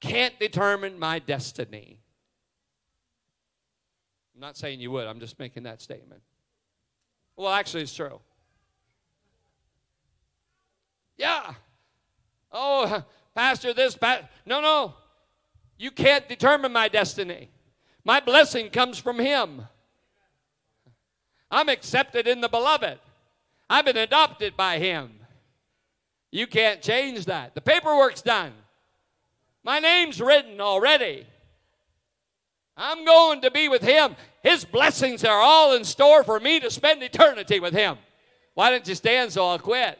can't 0.00 0.38
determine 0.38 1.00
my 1.00 1.18
destiny. 1.18 1.98
I'm 4.34 4.40
not 4.40 4.56
saying 4.56 4.80
you 4.80 4.92
would, 4.92 5.08
I'm 5.08 5.20
just 5.20 5.38
making 5.40 5.64
that 5.64 5.82
statement. 5.82 6.22
Well, 7.36 7.52
actually, 7.52 7.82
it's 7.82 7.94
true. 7.94 8.20
Yeah. 11.16 11.54
Oh, 12.50 13.04
Pastor, 13.34 13.72
this, 13.72 13.96
pa-. 13.96 14.28
no, 14.44 14.60
no. 14.60 14.94
You 15.78 15.90
can't 15.90 16.28
determine 16.28 16.72
my 16.72 16.88
destiny. 16.88 17.48
My 18.04 18.20
blessing 18.20 18.70
comes 18.70 18.98
from 18.98 19.18
Him. 19.18 19.62
I'm 21.50 21.68
accepted 21.68 22.26
in 22.26 22.40
the 22.40 22.48
beloved. 22.48 22.98
I've 23.68 23.84
been 23.84 23.96
adopted 23.96 24.56
by 24.56 24.78
Him. 24.78 25.12
You 26.30 26.46
can't 26.46 26.80
change 26.82 27.26
that. 27.26 27.54
The 27.54 27.60
paperwork's 27.60 28.22
done. 28.22 28.52
My 29.62 29.78
name's 29.78 30.20
written 30.20 30.60
already. 30.60 31.26
I'm 32.76 33.04
going 33.04 33.42
to 33.42 33.50
be 33.50 33.68
with 33.68 33.82
Him. 33.82 34.16
His 34.42 34.64
blessings 34.64 35.24
are 35.24 35.40
all 35.40 35.74
in 35.76 35.84
store 35.84 36.24
for 36.24 36.40
me 36.40 36.58
to 36.60 36.70
spend 36.70 37.02
eternity 37.02 37.60
with 37.60 37.74
Him. 37.74 37.96
Why 38.54 38.70
don't 38.70 38.86
you 38.86 38.94
stand 38.94 39.32
so 39.32 39.46
I'll 39.46 39.58
quit? 39.58 39.98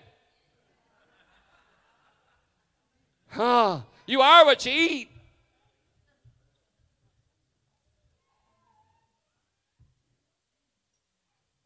Huh. 3.28 3.80
You 4.06 4.20
are 4.20 4.44
what 4.44 4.66
you 4.66 4.72
eat. 4.72 5.08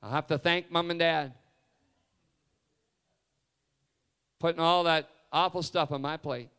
I'll 0.03 0.13
have 0.13 0.29
to 0.29 0.39
thank 0.39 0.71
mom 0.71 0.91
and 0.91 1.01
dad. 1.01 1.33
Putting 4.39 4.61
all 4.61 4.85
that 4.85 5.09
awful 5.33 5.63
stuff 5.63 5.91
on 5.91 6.03
my 6.03 6.17
plate. 6.17 6.51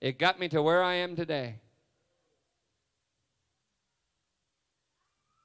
It 0.00 0.18
got 0.18 0.38
me 0.38 0.48
to 0.48 0.60
where 0.60 0.82
I 0.82 0.94
am 0.94 1.16
today. 1.16 1.60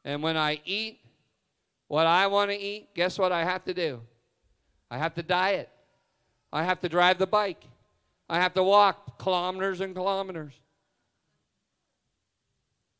And 0.07 0.23
when 0.23 0.37
I 0.37 0.61
eat 0.63 1.01
what 1.89 2.07
I 2.07 2.27
want 2.27 2.49
to 2.49 2.57
eat, 2.57 2.95
guess 2.95 3.19
what 3.19 3.33
I 3.33 3.43
have 3.43 3.65
to 3.65 3.73
do? 3.73 3.99
I 4.89 4.97
have 4.97 5.13
to 5.15 5.21
diet. 5.21 5.69
I 6.51 6.63
have 6.63 6.79
to 6.79 6.87
drive 6.87 7.17
the 7.17 7.27
bike. 7.27 7.65
I 8.29 8.39
have 8.39 8.53
to 8.53 8.63
walk 8.63 9.19
kilometers 9.19 9.81
and 9.81 9.93
kilometers. 9.93 10.53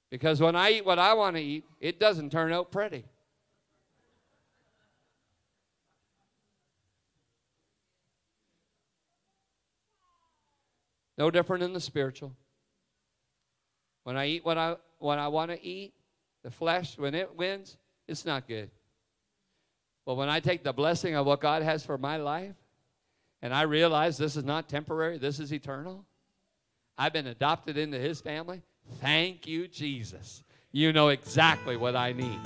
Because 0.10 0.42
when 0.42 0.58
I 0.58 0.72
eat 0.72 0.86
what 0.86 1.00
I 1.00 1.14
want 1.14 1.38
to 1.38 1.42
eat, 1.42 1.64
it 1.80 1.98
doesn't 1.98 2.30
turn 2.30 2.52
out 2.52 2.72
pretty. 2.74 3.06
No 11.18 11.32
different 11.32 11.64
in 11.64 11.72
the 11.72 11.80
spiritual. 11.80 12.34
When 14.04 14.18
I 14.18 14.28
eat 14.28 14.44
what 14.44 14.58
I 14.58 14.76
what 15.00 15.20
I 15.20 15.30
want 15.30 15.52
to 15.52 15.66
eat, 15.66 15.94
the 16.48 16.52
flesh, 16.52 16.98
when 16.98 17.14
it 17.14 17.36
wins, 17.36 17.76
it's 18.08 18.26
not 18.26 18.48
good. 18.48 18.70
But 20.06 20.16
when 20.16 20.30
I 20.30 20.40
take 20.40 20.64
the 20.64 20.72
blessing 20.72 21.14
of 21.14 21.26
what 21.26 21.42
God 21.42 21.62
has 21.62 21.86
for 21.86 21.98
my 21.98 22.16
life, 22.16 22.56
and 23.42 23.54
I 23.54 23.64
realize 23.64 24.18
this 24.18 24.38
is 24.38 24.46
not 24.46 24.70
temporary, 24.70 25.18
this 25.18 25.42
is 25.42 25.52
eternal, 25.52 26.06
I've 26.98 27.12
been 27.12 27.28
adopted 27.28 27.78
into 27.78 28.00
His 28.00 28.22
family. 28.22 28.62
Thank 29.02 29.46
you, 29.46 29.68
Jesus. 29.68 30.42
You 30.72 30.94
know 30.94 31.10
exactly 31.10 31.76
what 31.76 31.98
I 31.98 32.14
need. 32.14 32.40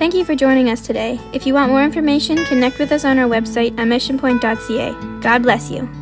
Thank 0.00 0.14
you 0.14 0.24
for 0.24 0.34
joining 0.34 0.68
us 0.68 0.84
today. 0.84 1.20
If 1.32 1.46
you 1.46 1.54
want 1.54 1.70
more 1.70 1.84
information, 1.84 2.44
connect 2.46 2.80
with 2.80 2.90
us 2.90 3.04
on 3.04 3.20
our 3.20 3.28
website 3.28 3.78
at 3.78 3.86
missionpoint.ca. 3.86 5.20
God 5.20 5.42
bless 5.44 5.70
you. 5.70 6.01